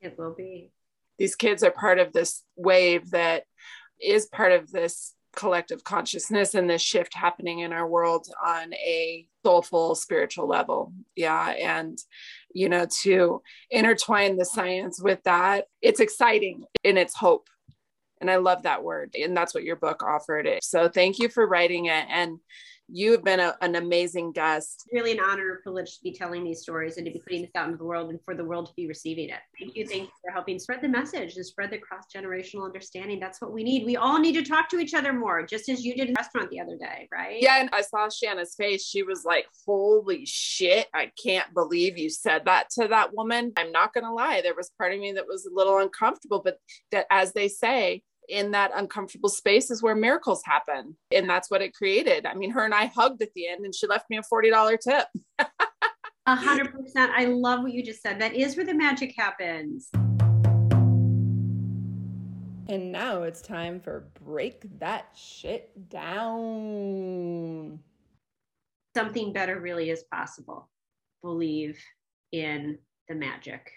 [0.00, 0.70] It will be.
[1.18, 3.44] These kids are part of this wave that
[4.00, 9.26] is part of this collective consciousness and this shift happening in our world on a
[9.44, 10.92] soulful spiritual level.
[11.14, 11.98] Yeah and
[12.52, 17.48] you know to intertwine the science with that it's exciting and it's hope.
[18.20, 20.46] And i love that word and that's what your book offered.
[20.46, 22.38] It so thank you for writing it and
[22.88, 24.84] you have been a, an amazing guest.
[24.92, 27.50] Really an honor and privilege to be telling these stories and to be putting this
[27.54, 29.40] out into the world and for the world to be receiving it.
[29.58, 29.86] Thank you.
[29.86, 33.18] Thank you for helping spread the message and spread the cross generational understanding.
[33.18, 33.84] That's what we need.
[33.84, 36.18] We all need to talk to each other more, just as you did in the
[36.18, 37.38] restaurant the other day, right?
[37.40, 37.60] Yeah.
[37.60, 38.86] And I saw Shannon's face.
[38.86, 40.86] She was like, holy shit.
[40.94, 43.52] I can't believe you said that to that woman.
[43.56, 44.40] I'm not going to lie.
[44.42, 46.58] There was part of me that was a little uncomfortable, but
[46.92, 50.96] that, as they say, in that uncomfortable space is where miracles happen.
[51.12, 52.26] And that's what it created.
[52.26, 54.78] I mean, her and I hugged at the end and she left me a $40
[54.80, 55.06] tip.
[56.28, 57.12] A hundred percent.
[57.14, 58.20] I love what you just said.
[58.20, 59.88] That is where the magic happens.
[62.68, 67.78] And now it's time for break that shit down.
[68.96, 70.68] Something better really is possible.
[71.22, 71.78] Believe
[72.32, 73.70] in the magic.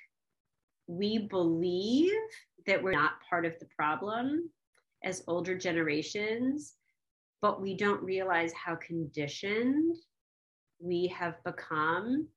[0.90, 2.12] We believe
[2.66, 4.50] that we're not part of the problem
[5.04, 6.74] as older generations,
[7.44, 9.96] but we don't realize how conditioned
[10.80, 12.28] we have become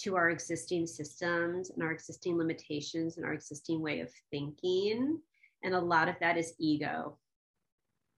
[0.00, 5.18] to our existing systems and our existing limitations and our existing way of thinking.
[5.64, 7.16] And a lot of that is ego,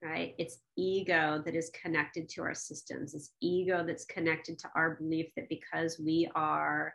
[0.03, 0.35] right?
[0.37, 3.15] It's ego that is connected to our systems.
[3.15, 6.93] It's ego that's connected to our belief that because we are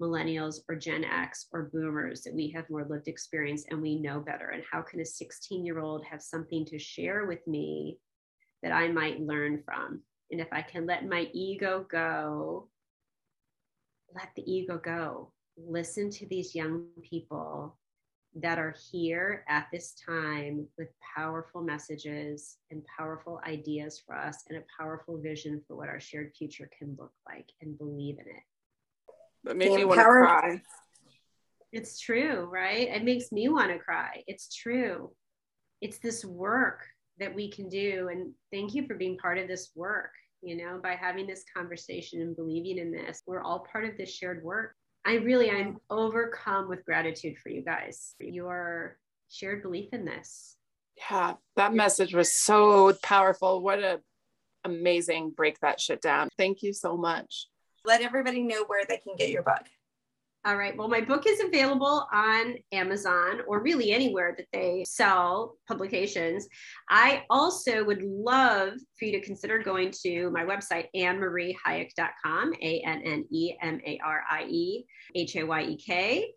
[0.00, 4.20] millennials or Gen X or boomers that we have more lived experience and we know
[4.20, 4.50] better?
[4.50, 7.98] And how can a 16 year old have something to share with me
[8.62, 10.02] that I might learn from?
[10.30, 12.68] And if I can let my ego go,
[14.14, 15.32] let the ego go.
[15.56, 17.76] Listen to these young people
[18.36, 24.58] that are here at this time with powerful messages and powerful ideas for us and
[24.58, 28.42] a powerful vision for what our shared future can look like and believe in it.
[29.44, 30.62] That makes me want to cry.
[31.72, 32.88] It's true, right?
[32.88, 34.22] It makes me want to cry.
[34.26, 35.12] It's true.
[35.80, 36.86] It's this work
[37.18, 38.08] that we can do.
[38.10, 40.10] And thank you for being part of this work,
[40.40, 43.22] you know, by having this conversation and believing in this.
[43.26, 44.74] We're all part of this shared work.
[45.04, 48.14] I really I'm overcome with gratitude for you guys.
[48.18, 48.98] Your
[49.30, 50.56] shared belief in this.
[51.10, 53.62] Yeah, that message was so powerful.
[53.62, 54.00] What a
[54.64, 56.28] amazing break that shit down.
[56.36, 57.46] Thank you so much
[57.88, 59.64] let everybody know where they can get your book.
[60.44, 60.76] All right.
[60.76, 66.46] Well, my book is available on Amazon or really anywhere that they sell publications.
[66.88, 73.02] I also would love for you to consider going to my website, AnneMarieHayek.com, A N
[73.04, 74.84] N E M A R I E
[75.16, 76.32] H A Y E K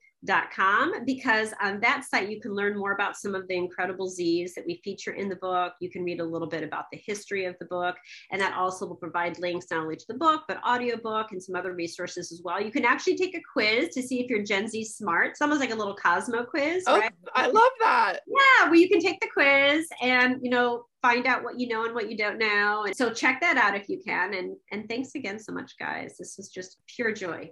[0.53, 4.53] com because on that site you can learn more about some of the incredible Z's
[4.56, 5.73] that we feature in the book.
[5.80, 7.95] You can read a little bit about the history of the book,
[8.31, 11.56] and that also will provide links not only to the book, but audiobook and some
[11.56, 12.61] other resources as well.
[12.61, 15.31] You can actually take a quiz to see if you're Gen Z smart.
[15.31, 16.84] It's almost like a little Cosmo quiz.
[16.88, 17.11] Oh, right?
[17.35, 18.19] I love that.
[18.27, 21.85] Yeah, well, you can take the quiz and, you know, find out what you know
[21.85, 22.84] and what you don't know.
[22.85, 24.34] And so check that out if you can.
[24.34, 26.15] And, and thanks again so much, guys.
[26.18, 27.52] This was just pure joy.